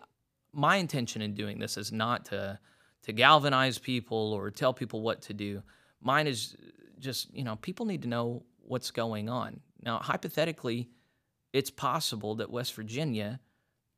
my 0.52 0.76
intention 0.76 1.22
in 1.22 1.34
doing 1.34 1.58
this 1.58 1.76
is 1.76 1.92
not 1.92 2.26
to 2.26 2.58
to 3.02 3.12
galvanize 3.12 3.78
people 3.78 4.34
or 4.34 4.50
tell 4.50 4.74
people 4.74 5.00
what 5.00 5.22
to 5.22 5.32
do. 5.32 5.62
Mine 6.02 6.26
is 6.26 6.54
just, 6.98 7.32
you 7.32 7.44
know, 7.44 7.56
people 7.56 7.86
need 7.86 8.02
to 8.02 8.08
know 8.08 8.42
what's 8.58 8.90
going 8.90 9.30
on. 9.30 9.60
Now, 9.82 9.98
hypothetically, 9.98 10.90
it's 11.52 11.70
possible 11.70 12.34
that 12.36 12.50
West 12.50 12.74
Virginia 12.74 13.40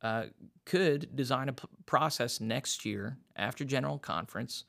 uh, 0.03 0.25
could 0.65 1.15
design 1.15 1.49
a 1.49 1.53
p- 1.53 1.67
process 1.85 2.39
next 2.39 2.85
year 2.85 3.17
after 3.35 3.63
General 3.63 3.97
Conference 3.97 4.65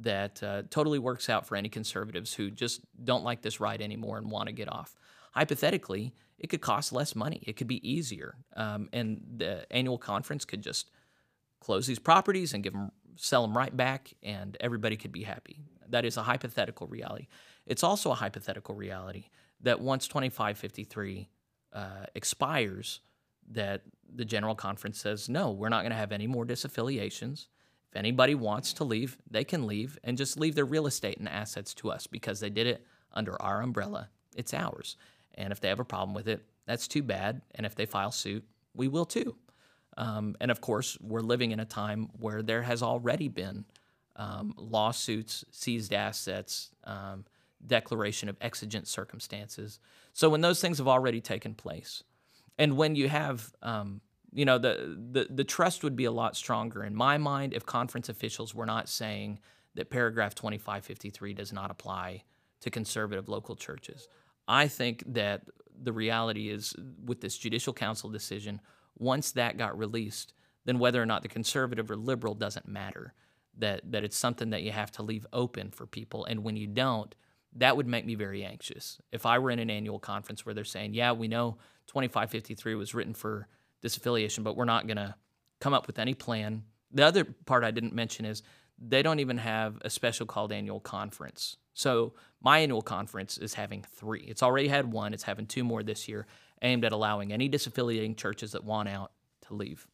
that 0.00 0.42
uh, 0.42 0.62
totally 0.70 0.98
works 0.98 1.28
out 1.28 1.46
for 1.46 1.56
any 1.56 1.68
conservatives 1.68 2.32
who 2.32 2.50
just 2.50 2.80
don't 3.04 3.24
like 3.24 3.42
this 3.42 3.60
ride 3.60 3.82
anymore 3.82 4.18
and 4.18 4.30
want 4.30 4.46
to 4.46 4.52
get 4.52 4.72
off. 4.72 4.96
Hypothetically, 5.32 6.14
it 6.38 6.48
could 6.48 6.60
cost 6.60 6.92
less 6.92 7.14
money. 7.14 7.42
It 7.46 7.56
could 7.56 7.66
be 7.66 7.86
easier, 7.88 8.36
um, 8.56 8.88
and 8.92 9.20
the 9.36 9.66
annual 9.70 9.98
conference 9.98 10.44
could 10.44 10.62
just 10.62 10.90
close 11.60 11.86
these 11.86 11.98
properties 11.98 12.54
and 12.54 12.62
give 12.62 12.72
them 12.72 12.90
sell 13.16 13.42
them 13.42 13.56
right 13.56 13.76
back, 13.76 14.14
and 14.22 14.56
everybody 14.60 14.96
could 14.96 15.12
be 15.12 15.24
happy. 15.24 15.60
That 15.88 16.04
is 16.04 16.16
a 16.16 16.22
hypothetical 16.22 16.86
reality. 16.86 17.26
It's 17.66 17.82
also 17.82 18.10
a 18.12 18.14
hypothetical 18.14 18.74
reality 18.74 19.26
that 19.60 19.80
once 19.80 20.06
2553 20.06 21.28
uh, 21.72 21.88
expires, 22.14 23.00
that 23.50 23.82
the 24.14 24.24
General 24.24 24.54
Conference 24.54 24.98
says, 24.98 25.28
no, 25.28 25.50
we're 25.50 25.68
not 25.68 25.82
going 25.82 25.90
to 25.90 25.96
have 25.96 26.12
any 26.12 26.26
more 26.26 26.46
disaffiliations. 26.46 27.46
If 27.90 27.96
anybody 27.96 28.34
wants 28.34 28.72
to 28.74 28.84
leave, 28.84 29.18
they 29.30 29.44
can 29.44 29.66
leave 29.66 29.98
and 30.04 30.18
just 30.18 30.38
leave 30.38 30.54
their 30.54 30.64
real 30.64 30.86
estate 30.86 31.18
and 31.18 31.28
assets 31.28 31.72
to 31.74 31.90
us 31.90 32.06
because 32.06 32.40
they 32.40 32.50
did 32.50 32.66
it 32.66 32.84
under 33.12 33.40
our 33.40 33.62
umbrella. 33.62 34.10
It's 34.36 34.52
ours. 34.52 34.96
And 35.34 35.52
if 35.52 35.60
they 35.60 35.68
have 35.68 35.80
a 35.80 35.84
problem 35.84 36.14
with 36.14 36.28
it, 36.28 36.44
that's 36.66 36.88
too 36.88 37.02
bad. 37.02 37.42
And 37.54 37.64
if 37.64 37.74
they 37.74 37.86
file 37.86 38.10
suit, 38.10 38.44
we 38.74 38.88
will 38.88 39.06
too. 39.06 39.36
Um, 39.96 40.36
and 40.40 40.50
of 40.50 40.60
course, 40.60 40.98
we're 41.00 41.20
living 41.20 41.50
in 41.50 41.60
a 41.60 41.64
time 41.64 42.10
where 42.18 42.42
there 42.42 42.62
has 42.62 42.82
already 42.82 43.28
been 43.28 43.64
um, 44.16 44.52
lawsuits, 44.56 45.44
seized 45.50 45.94
assets, 45.94 46.70
um, 46.84 47.24
declaration 47.66 48.28
of 48.28 48.36
exigent 48.40 48.86
circumstances. 48.86 49.80
So 50.12 50.28
when 50.28 50.40
those 50.40 50.60
things 50.60 50.78
have 50.78 50.88
already 50.88 51.20
taken 51.20 51.54
place, 51.54 52.04
and 52.58 52.76
when 52.76 52.96
you 52.96 53.08
have, 53.08 53.52
um, 53.62 54.00
you 54.32 54.44
know, 54.44 54.58
the, 54.58 54.98
the 55.12 55.26
the 55.30 55.44
trust 55.44 55.82
would 55.84 55.96
be 55.96 56.04
a 56.04 56.12
lot 56.12 56.36
stronger 56.36 56.84
in 56.84 56.94
my 56.94 57.16
mind 57.18 57.54
if 57.54 57.64
conference 57.64 58.08
officials 58.08 58.54
were 58.54 58.66
not 58.66 58.88
saying 58.88 59.38
that 59.74 59.90
paragraph 59.90 60.34
2553 60.34 61.34
does 61.34 61.52
not 61.52 61.70
apply 61.70 62.24
to 62.60 62.70
conservative 62.70 63.28
local 63.28 63.54
churches. 63.54 64.08
I 64.46 64.66
think 64.66 65.04
that 65.06 65.42
the 65.80 65.92
reality 65.92 66.50
is 66.50 66.74
with 67.04 67.20
this 67.20 67.38
judicial 67.38 67.72
council 67.72 68.10
decision, 68.10 68.60
once 68.98 69.32
that 69.32 69.56
got 69.56 69.78
released, 69.78 70.34
then 70.64 70.78
whether 70.78 71.00
or 71.00 71.06
not 71.06 71.22
the 71.22 71.28
conservative 71.28 71.90
or 71.90 71.96
liberal 71.96 72.34
doesn't 72.34 72.66
matter. 72.68 73.14
That 73.56 73.90
that 73.90 74.04
it's 74.04 74.16
something 74.16 74.50
that 74.50 74.62
you 74.62 74.72
have 74.72 74.92
to 74.92 75.02
leave 75.02 75.26
open 75.32 75.70
for 75.70 75.86
people, 75.86 76.24
and 76.24 76.44
when 76.44 76.56
you 76.56 76.66
don't, 76.66 77.14
that 77.56 77.76
would 77.76 77.86
make 77.88 78.06
me 78.06 78.14
very 78.14 78.44
anxious. 78.44 79.00
If 79.10 79.26
I 79.26 79.38
were 79.38 79.50
in 79.50 79.58
an 79.58 79.70
annual 79.70 79.98
conference 79.98 80.44
where 80.46 80.54
they're 80.54 80.64
saying, 80.64 80.94
"Yeah, 80.94 81.12
we 81.12 81.26
know 81.26 81.58
2553 81.88 82.74
was 82.74 82.94
written 82.94 83.14
for 83.14 83.48
disaffiliation, 83.82 84.44
but 84.44 84.56
we're 84.56 84.64
not 84.64 84.86
going 84.86 84.96
to 84.96 85.14
come 85.60 85.74
up 85.74 85.86
with 85.86 85.98
any 85.98 86.14
plan." 86.14 86.64
The 86.90 87.04
other 87.04 87.24
part 87.24 87.64
I 87.64 87.70
didn't 87.70 87.94
mention 87.94 88.24
is 88.24 88.42
they 88.78 89.02
don't 89.02 89.20
even 89.20 89.38
have 89.38 89.78
a 89.82 89.90
special 89.90 90.26
called 90.26 90.52
annual 90.52 90.80
conference. 90.80 91.56
So 91.74 92.14
my 92.40 92.58
annual 92.58 92.82
conference 92.82 93.38
is 93.38 93.54
having 93.54 93.82
three. 93.82 94.22
It's 94.22 94.42
already 94.42 94.68
had 94.68 94.92
one. 94.92 95.14
It's 95.14 95.24
having 95.24 95.46
two 95.46 95.64
more 95.64 95.82
this 95.82 96.08
year, 96.08 96.26
aimed 96.62 96.84
at 96.84 96.92
allowing 96.92 97.32
any 97.32 97.48
disaffiliating 97.48 98.16
churches 98.16 98.52
that 98.52 98.64
want 98.64 98.88
out 98.88 99.12
to 99.46 99.54
leave. 99.54 99.86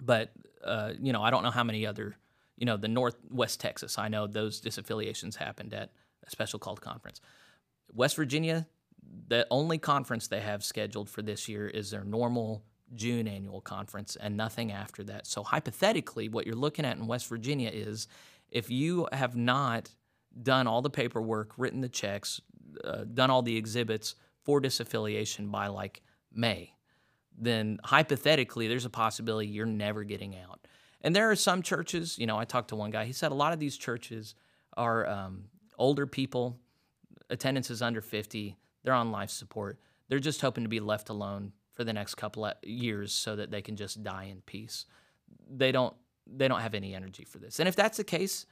But 0.00 0.32
uh, 0.62 0.92
you 1.00 1.12
know, 1.12 1.22
I 1.22 1.30
don't 1.30 1.42
know 1.42 1.50
how 1.50 1.64
many 1.64 1.86
other, 1.86 2.16
you 2.56 2.66
know, 2.66 2.76
the 2.76 2.88
Northwest 2.88 3.60
Texas. 3.60 3.98
I 3.98 4.08
know 4.08 4.26
those 4.26 4.60
disaffiliations 4.60 5.36
happened 5.36 5.74
at 5.74 5.90
a 6.26 6.30
special 6.30 6.58
called 6.58 6.80
conference. 6.80 7.20
West 7.92 8.16
Virginia, 8.16 8.66
the 9.28 9.46
only 9.50 9.78
conference 9.78 10.28
they 10.28 10.40
have 10.40 10.64
scheduled 10.64 11.08
for 11.08 11.22
this 11.22 11.48
year 11.48 11.66
is 11.66 11.90
their 11.90 12.04
normal 12.04 12.64
June 12.94 13.26
annual 13.26 13.60
conference 13.60 14.16
and 14.16 14.36
nothing 14.36 14.70
after 14.70 15.02
that. 15.04 15.26
So 15.26 15.42
hypothetically, 15.42 16.28
what 16.28 16.46
you're 16.46 16.54
looking 16.54 16.84
at 16.84 16.96
in 16.96 17.06
West 17.06 17.28
Virginia 17.28 17.70
is 17.72 18.08
if 18.50 18.70
you 18.70 19.08
have 19.12 19.36
not 19.36 19.90
done 20.42 20.66
all 20.66 20.82
the 20.82 20.90
paperwork, 20.90 21.52
written 21.56 21.80
the 21.80 21.88
checks, 21.88 22.40
uh, 22.84 23.04
done 23.04 23.30
all 23.30 23.42
the 23.42 23.56
exhibits 23.56 24.14
for 24.42 24.60
disaffiliation 24.60 25.50
by 25.50 25.68
like 25.68 26.02
May, 26.32 26.74
then 27.36 27.80
hypothetically, 27.84 28.68
there's 28.68 28.84
a 28.84 28.90
possibility 28.90 29.48
you're 29.48 29.66
never 29.66 30.04
getting 30.04 30.36
out. 30.36 30.66
And 31.00 31.14
there 31.14 31.30
are 31.30 31.36
some 31.36 31.62
churches, 31.62 32.18
you 32.18 32.26
know, 32.26 32.38
I 32.38 32.44
talked 32.44 32.68
to 32.68 32.76
one 32.76 32.90
guy, 32.90 33.04
he 33.04 33.12
said 33.12 33.32
a 33.32 33.34
lot 33.34 33.52
of 33.52 33.58
these 33.58 33.76
churches 33.76 34.34
are 34.76 35.06
um, 35.06 35.44
older 35.78 36.06
people, 36.06 36.58
attendance 37.30 37.70
is 37.70 37.82
under 37.82 38.00
50, 38.00 38.56
they're 38.84 38.94
on 38.94 39.10
life 39.10 39.30
support. 39.30 39.80
They're 40.08 40.20
just 40.20 40.40
hoping 40.40 40.62
to 40.62 40.68
be 40.68 40.80
left 40.80 41.08
alone 41.08 41.52
for 41.72 41.82
the 41.82 41.92
next 41.92 42.14
couple 42.14 42.44
of 42.44 42.54
years 42.62 43.12
so 43.12 43.34
that 43.34 43.50
they 43.50 43.62
can 43.62 43.74
just 43.74 44.04
die 44.04 44.24
in 44.24 44.42
peace. 44.42 44.86
They 45.50 45.72
don't 45.72 45.94
they 46.26 46.48
don't 46.48 46.60
have 46.60 46.74
any 46.74 46.94
energy 46.94 47.24
for 47.24 47.38
this. 47.38 47.58
And 47.58 47.68
if 47.68 47.76
that's 47.76 47.98
the 47.98 48.04
case, 48.04 48.46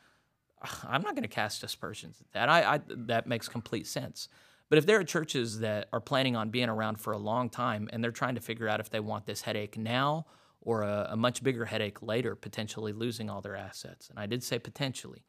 I'm 0.89 1.03
not 1.03 1.15
going 1.15 1.23
to 1.23 1.29
cast 1.29 1.63
aspersions 1.63 2.21
at 2.21 2.33
that. 2.33 2.49
I, 2.49 2.75
I, 2.75 2.81
that 2.89 3.27
makes 3.27 3.49
complete 3.49 3.87
sense. 3.87 4.29
But 4.69 4.79
if 4.79 4.87
there 4.87 4.99
are 4.99 5.05
churches 5.05 5.61
that 5.61 5.89
are 5.93 6.01
planning 6.01 6.35
on 6.35 6.51
being 6.51 6.69
around 6.69 6.99
for 6.99 7.13
a 7.13 7.19
long 7.19 7.51
time 7.51 7.89
and 7.93 8.03
they're 8.03 8.11
trying 8.11 8.35
to 8.37 8.41
figure 8.41 8.69
out 8.69 8.81
if 8.81 8.91
they 8.91 9.01
want 9.01 9.27
this 9.27 9.43
headache 9.43 9.77
now 9.77 10.27
or 10.61 10.83
a, 10.83 11.09
a 11.11 11.17
much 11.17 11.43
bigger 11.43 11.67
headache 11.67 12.03
later, 12.03 12.35
potentially 12.35 12.93
losing 12.93 13.29
all 13.29 13.41
their 13.41 13.57
assets, 13.57 14.09
and 14.09 14.19
I 14.19 14.27
did 14.27 14.43
say 14.43 14.59
potentially, 14.59 15.25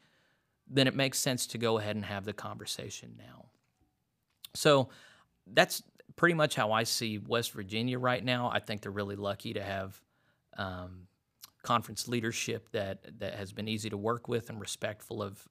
then 0.70 0.88
it 0.88 0.96
makes 0.96 1.20
sense 1.20 1.46
to 1.48 1.58
go 1.58 1.78
ahead 1.78 1.96
and 1.96 2.06
have 2.06 2.24
the 2.24 2.34
conversation 2.34 3.16
now. 3.18 3.48
So 4.56 4.90
that's 5.48 5.84
pretty 6.16 6.36
much 6.36 6.56
how 6.56 6.72
I 6.72 6.84
see 6.84 7.18
West 7.18 7.52
Virginia 7.52 8.00
right 8.00 8.24
now. 8.24 8.50
I 8.54 8.60
think 8.60 8.82
they're 8.82 8.92
really 8.92 9.16
lucky 9.16 9.54
to 9.54 9.64
have 9.64 10.00
um, 10.58 11.08
conference 11.64 12.08
leadership 12.08 12.70
that 12.72 13.20
that 13.20 13.36
has 13.36 13.52
been 13.52 13.68
easy 13.68 13.90
to 13.90 13.98
work 13.98 14.28
with 14.28 14.50
and 14.50 14.60
respectful 14.60 15.24
of 15.24 15.46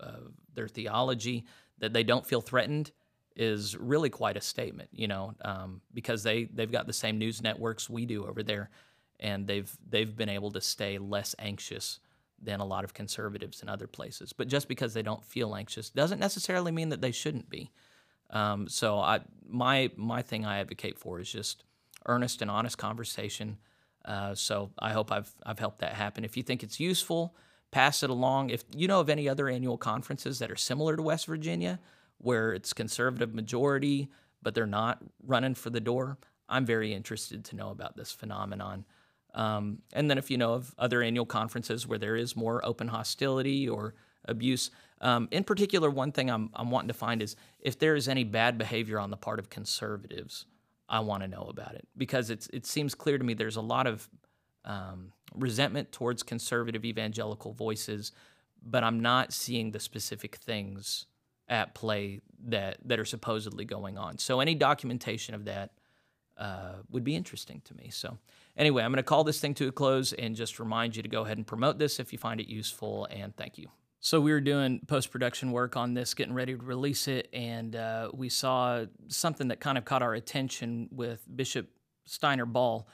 their 0.55 0.69
theology. 0.69 1.45
That 1.79 1.93
they 1.93 2.05
don't 2.05 2.25
feel 2.25 2.41
threatened 2.41 2.93
is 3.35 3.77
really 3.77 4.11
quite 4.11 4.37
a 4.37 4.41
statement, 4.41 4.91
you 4.93 5.09
know, 5.09 5.35
um, 5.45 5.81
because 5.93 6.23
they 6.23 6.45
they've 6.45 6.71
got 6.71 6.87
the 6.87 6.93
same 6.93 7.19
news 7.19 7.43
networks 7.43 7.91
we 7.91 8.07
do 8.07 8.27
over 8.27 8.43
there, 8.43 8.71
and 9.19 9.47
they've 9.47 9.71
they've 9.89 10.15
been 10.15 10.29
able 10.29 10.51
to 10.53 10.61
stay 10.61 10.99
less 10.99 11.35
anxious 11.39 11.99
than 12.41 12.61
a 12.61 12.65
lot 12.65 12.85
of 12.85 12.93
conservatives 12.93 13.63
in 13.63 13.69
other 13.69 13.87
places. 13.87 14.33
But 14.33 14.49
just 14.49 14.69
because 14.69 14.95
they 14.95 15.03
don't 15.03 15.25
feel 15.25 15.55
anxious 15.55 15.91
doesn't 15.91 16.19
necessarily 16.19 16.73
mean 16.73 16.91
that 16.91 17.01
they 17.01 17.13
shouldn't 17.13 17.49
be. 17.49 17.71
Um, 18.33 18.69
so 18.69 18.99
I, 18.99 19.21
my 19.49 19.91
my 19.97 20.23
thing 20.23 20.45
I 20.45 20.59
advocate 20.59 20.99
for 20.99 21.21
is 21.21 21.31
just 21.31 21.65
earnest 22.07 22.43
and 22.43 22.51
honest 22.51 22.79
conversation. 22.79 23.59
Uh, 24.05 24.35
so 24.35 24.71
I 24.79 24.93
hope 24.93 25.13
I've 25.13 25.31
I've 25.45 25.59
helped 25.59 25.81
that 25.81 25.93
happen. 25.93 26.25
If 26.25 26.37
you 26.37 26.43
think 26.43 26.63
it's 26.63 26.81
useful, 26.81 27.37
pass 27.71 28.03
it 28.03 28.11
along. 28.11 28.51
If 28.51 28.65
you 28.75 28.89
know 28.89 29.01
of 29.01 29.09
any 29.09 29.29
other 29.29 29.49
annual 29.49 29.77
conferences 29.77 30.39
that 30.39 30.51
are 30.51 30.57
similar 30.57 30.97
to 30.97 31.03
West 31.03 31.27
Virginia, 31.27 31.79
where 32.19 32.53
it's 32.53 32.73
conservative 32.73 33.35
majority 33.35 34.09
but 34.45 34.57
they're 34.57 34.67
not 34.67 35.01
running 35.25 35.55
for 35.55 35.71
the 35.71 35.81
door, 35.81 36.19
I'm 36.49 36.67
very 36.67 36.93
interested 36.93 37.45
to 37.45 37.57
know 37.57 37.71
about 37.71 37.97
this 37.97 38.11
phenomenon. 38.11 38.85
Um, 39.35 39.79
and 39.93 40.11
then 40.11 40.19
if 40.19 40.31
you 40.31 40.37
know 40.37 40.55
of 40.55 40.75
other 40.79 41.01
annual 41.01 41.27
conferences 41.27 41.87
where 41.87 41.99
there 41.99 42.17
is 42.17 42.37
more 42.37 42.65
open 42.67 42.89
hostility 42.89 43.69
or 43.69 43.95
abuse. 44.25 44.71
Um, 45.01 45.29
in 45.31 45.45
particular, 45.45 45.91
one 45.91 46.13
thing 46.13 46.31
I'm, 46.31 46.51
I'm 46.55 46.71
wanting 46.71 46.89
to 46.89 46.95
find 46.95 47.23
is 47.23 47.37
if 47.61 47.79
there 47.79 47.97
is 47.97 48.09
any 48.09 48.25
bad 48.25 48.57
behavior 48.57 48.99
on 48.99 49.11
the 49.11 49.17
part 49.17 49.39
of 49.39 49.51
conservatives, 49.51 50.47
I 50.89 51.01
want 51.01 51.23
to 51.23 51.29
know 51.29 51.47
about 51.49 51.75
it 51.75 51.89
because 51.97 52.31
it's, 52.31 52.47
it 52.49 52.67
seems 52.67 52.95
clear 52.95 53.19
to 53.19 53.25
me 53.25 53.35
there's 53.35 53.57
a 53.57 53.63
lot 53.63 53.87
of 53.87 54.09
um, 54.65 55.13
resentment 55.35 55.91
towards 55.91 56.23
conservative 56.23 56.85
evangelical 56.85 57.53
voices, 57.53 58.13
but 58.63 58.85
I'm 58.85 59.01
not 59.01 59.33
seeing 59.33 59.73
the 59.73 59.81
specific 59.81 60.37
things 60.37 61.07
at 61.49 61.75
play 61.75 62.21
that, 62.47 62.79
that 62.85 63.01
are 63.01 63.05
supposedly 63.05 63.65
going 63.65 63.99
on. 63.99 64.19
So, 64.19 64.41
any 64.41 64.55
documentation 64.55 65.35
of 65.35 65.47
that 65.47 65.73
uh, 66.39 66.75
would 66.91 67.05
be 67.05 67.17
interesting 67.17 67.61
to 67.65 67.75
me. 67.75 67.91
So, 67.91 68.19
anyway, 68.57 68.83
I'm 68.85 68.93
going 68.93 68.99
to 68.99 69.03
call 69.03 69.25
this 69.25 69.41
thing 69.41 69.55
to 69.55 69.69
a 69.69 69.73
close 69.73 70.13
and 70.13 70.37
just 70.37 70.61
remind 70.61 70.97
you 70.97 71.03
to 71.03 71.09
go 71.09 71.25
ahead 71.25 71.39
and 71.39 71.47
promote 71.47 71.79
this 71.79 71.99
if 71.99 72.13
you 72.13 72.19
find 72.19 72.41
it 72.41 72.49
useful, 72.49 73.07
and 73.11 73.37
thank 73.37 73.59
you. 73.59 73.69
So 74.05 74.21
we 74.21 74.33
were 74.33 74.41
doing 74.41 74.81
post 74.89 75.13
production 75.13 75.53
work 75.53 75.77
on 75.77 75.95
this, 75.95 76.13
getting 76.13 76.35
ready 76.35 76.57
to 76.57 76.61
release 76.65 77.07
it, 77.07 77.29
and 77.33 77.77
uh, 77.77 78.11
we 78.13 78.29
saw 78.29 78.85
something 79.07 79.47
that 79.47 79.61
kind 79.61 79.79
of 79.79 79.85
caught 79.85 80.03
our 80.03 80.13
attention 80.13 80.89
with 80.91 81.25
Bishop 81.37 81.69
Steiner 82.05 82.45
Ball. 82.45 82.89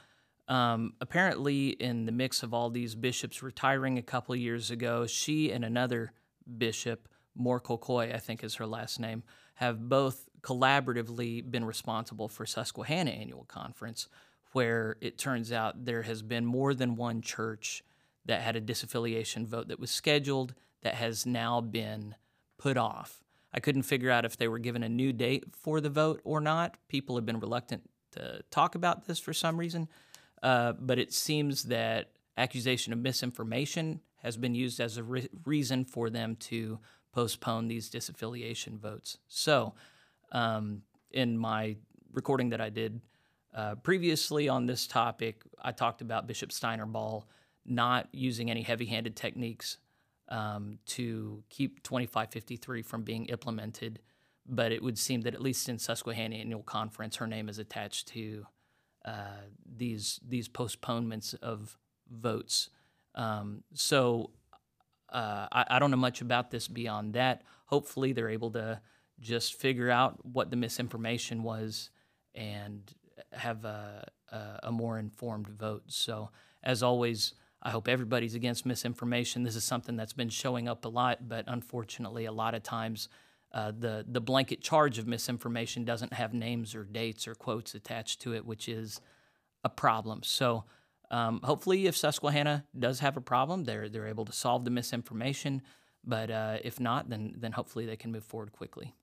Um, 0.47 0.93
apparently, 1.01 1.69
in 1.69 2.05
the 2.05 2.11
mix 2.11 2.43
of 2.43 2.53
all 2.53 2.69
these 2.69 2.93
bishops 2.93 3.41
retiring 3.41 3.97
a 3.97 4.03
couple 4.03 4.35
years 4.35 4.69
ago, 4.69 5.07
she 5.07 5.51
and 5.51 5.65
another 5.65 6.13
bishop, 6.59 7.09
Moore-Koikoi, 7.35 8.13
I 8.13 8.19
think 8.19 8.43
is 8.43 8.53
her 8.55 8.67
last 8.67 8.99
name, 8.99 9.23
have 9.55 9.89
both 9.89 10.29
collaboratively 10.41 11.49
been 11.49 11.65
responsible 11.65 12.27
for 12.27 12.45
Susquehanna 12.45 13.09
Annual 13.09 13.45
Conference, 13.45 14.07
where 14.51 14.95
it 15.01 15.17
turns 15.17 15.51
out 15.51 15.85
there 15.85 16.03
has 16.03 16.21
been 16.21 16.45
more 16.45 16.75
than 16.75 16.95
one 16.95 17.23
church 17.23 17.83
that 18.25 18.41
had 18.41 18.55
a 18.55 18.61
disaffiliation 18.61 19.47
vote 19.47 19.69
that 19.69 19.79
was 19.79 19.89
scheduled 19.89 20.53
that 20.81 20.95
has 20.95 21.25
now 21.25 21.61
been 21.61 22.15
put 22.57 22.77
off. 22.77 23.23
I 23.53 23.59
couldn't 23.59 23.83
figure 23.83 24.11
out 24.11 24.25
if 24.25 24.37
they 24.37 24.47
were 24.47 24.59
given 24.59 24.83
a 24.83 24.89
new 24.89 25.11
date 25.11 25.43
for 25.51 25.81
the 25.81 25.89
vote 25.89 26.21
or 26.23 26.39
not. 26.39 26.77
People 26.87 27.15
have 27.15 27.25
been 27.25 27.39
reluctant 27.39 27.89
to 28.11 28.41
talk 28.51 28.75
about 28.75 29.05
this 29.05 29.19
for 29.19 29.33
some 29.33 29.57
reason, 29.57 29.87
uh, 30.43 30.73
but 30.73 30.99
it 30.99 31.13
seems 31.13 31.63
that 31.63 32.11
accusation 32.37 32.93
of 32.93 32.99
misinformation 32.99 34.01
has 34.17 34.37
been 34.37 34.53
used 34.55 34.79
as 34.79 34.97
a 34.97 35.03
re- 35.03 35.29
reason 35.45 35.85
for 35.85 36.09
them 36.09 36.35
to 36.35 36.79
postpone 37.11 37.67
these 37.67 37.89
disaffiliation 37.89 38.77
votes. 38.77 39.17
So, 39.27 39.73
um, 40.31 40.83
in 41.11 41.37
my 41.37 41.75
recording 42.13 42.49
that 42.49 42.61
I 42.61 42.69
did 42.69 43.01
uh, 43.53 43.75
previously 43.75 44.47
on 44.47 44.67
this 44.67 44.85
topic, 44.85 45.41
I 45.59 45.71
talked 45.71 46.01
about 46.01 46.27
Bishop 46.27 46.51
Steiner 46.51 46.85
Ball 46.85 47.27
not 47.65 48.07
using 48.11 48.51
any 48.51 48.61
heavy 48.61 48.85
handed 48.85 49.15
techniques 49.15 49.77
um, 50.29 50.79
to 50.85 51.43
keep 51.49 51.83
2553 51.83 52.81
from 52.81 53.03
being 53.03 53.25
implemented. 53.25 53.99
But 54.47 54.71
it 54.71 54.81
would 54.81 54.97
seem 54.97 55.21
that 55.21 55.35
at 55.35 55.41
least 55.41 55.69
in 55.69 55.77
Susquehanna 55.77 56.35
Annual 56.35 56.63
Conference, 56.63 57.17
her 57.17 57.27
name 57.27 57.49
is 57.49 57.59
attached 57.59 58.07
to 58.09 58.45
uh, 59.05 59.43
these 59.65 60.19
these 60.27 60.47
postponements 60.47 61.33
of 61.35 61.77
votes. 62.09 62.69
Um, 63.15 63.63
so 63.73 64.31
uh, 65.11 65.47
I, 65.51 65.65
I, 65.71 65.79
don't 65.79 65.91
know 65.91 65.97
much 65.97 66.21
about 66.21 66.51
this 66.51 66.67
beyond 66.67 67.13
that. 67.13 67.43
Hopefully, 67.65 68.13
they're 68.13 68.29
able 68.29 68.51
to 68.51 68.81
just 69.19 69.55
figure 69.55 69.89
out 69.89 70.23
what 70.25 70.51
the 70.51 70.55
misinformation 70.55 71.43
was 71.43 71.89
and 72.35 72.93
have 73.33 73.65
a, 73.65 74.07
a, 74.31 74.59
a 74.63 74.71
more 74.71 74.99
informed 74.99 75.47
vote. 75.47 75.83
So, 75.87 76.29
as 76.63 76.83
always, 76.83 77.33
I 77.61 77.71
hope 77.71 77.87
everybody's 77.87 78.35
against 78.35 78.65
misinformation. 78.65 79.43
This 79.43 79.55
is 79.55 79.63
something 79.63 79.97
that's 79.97 80.13
been 80.13 80.29
showing 80.29 80.67
up 80.67 80.85
a 80.85 80.89
lot, 80.89 81.27
but 81.27 81.43
unfortunately, 81.47 82.25
a 82.25 82.31
lot 82.31 82.55
of 82.55 82.63
times 82.63 83.09
uh, 83.51 83.71
the 83.77 84.05
the 84.07 84.21
blanket 84.21 84.61
charge 84.61 84.97
of 84.97 85.07
misinformation 85.07 85.83
doesn't 85.83 86.13
have 86.13 86.33
names 86.33 86.75
or 86.75 86.83
dates 86.83 87.27
or 87.27 87.35
quotes 87.35 87.75
attached 87.75 88.21
to 88.21 88.33
it, 88.33 88.45
which 88.45 88.69
is 88.69 89.01
a 89.63 89.69
problem. 89.69 90.23
So. 90.23 90.65
Um, 91.11 91.39
hopefully, 91.43 91.87
if 91.87 91.97
Susquehanna 91.97 92.65
does 92.77 92.99
have 92.99 93.17
a 93.17 93.21
problem, 93.21 93.63
they're 93.63 93.89
they're 93.89 94.05
able 94.05 94.25
to 94.25 94.31
solve 94.31 94.63
the 94.63 94.69
misinformation. 94.69 95.63
But 96.03 96.29
uh, 96.29 96.57
if 96.63 96.79
not, 96.79 97.09
then 97.09 97.33
then 97.35 97.53
hopefully 97.53 97.87
they 97.87 97.95
can 97.95 98.11
move 98.11 98.23
forward 98.23 98.51
quickly. 98.51 98.93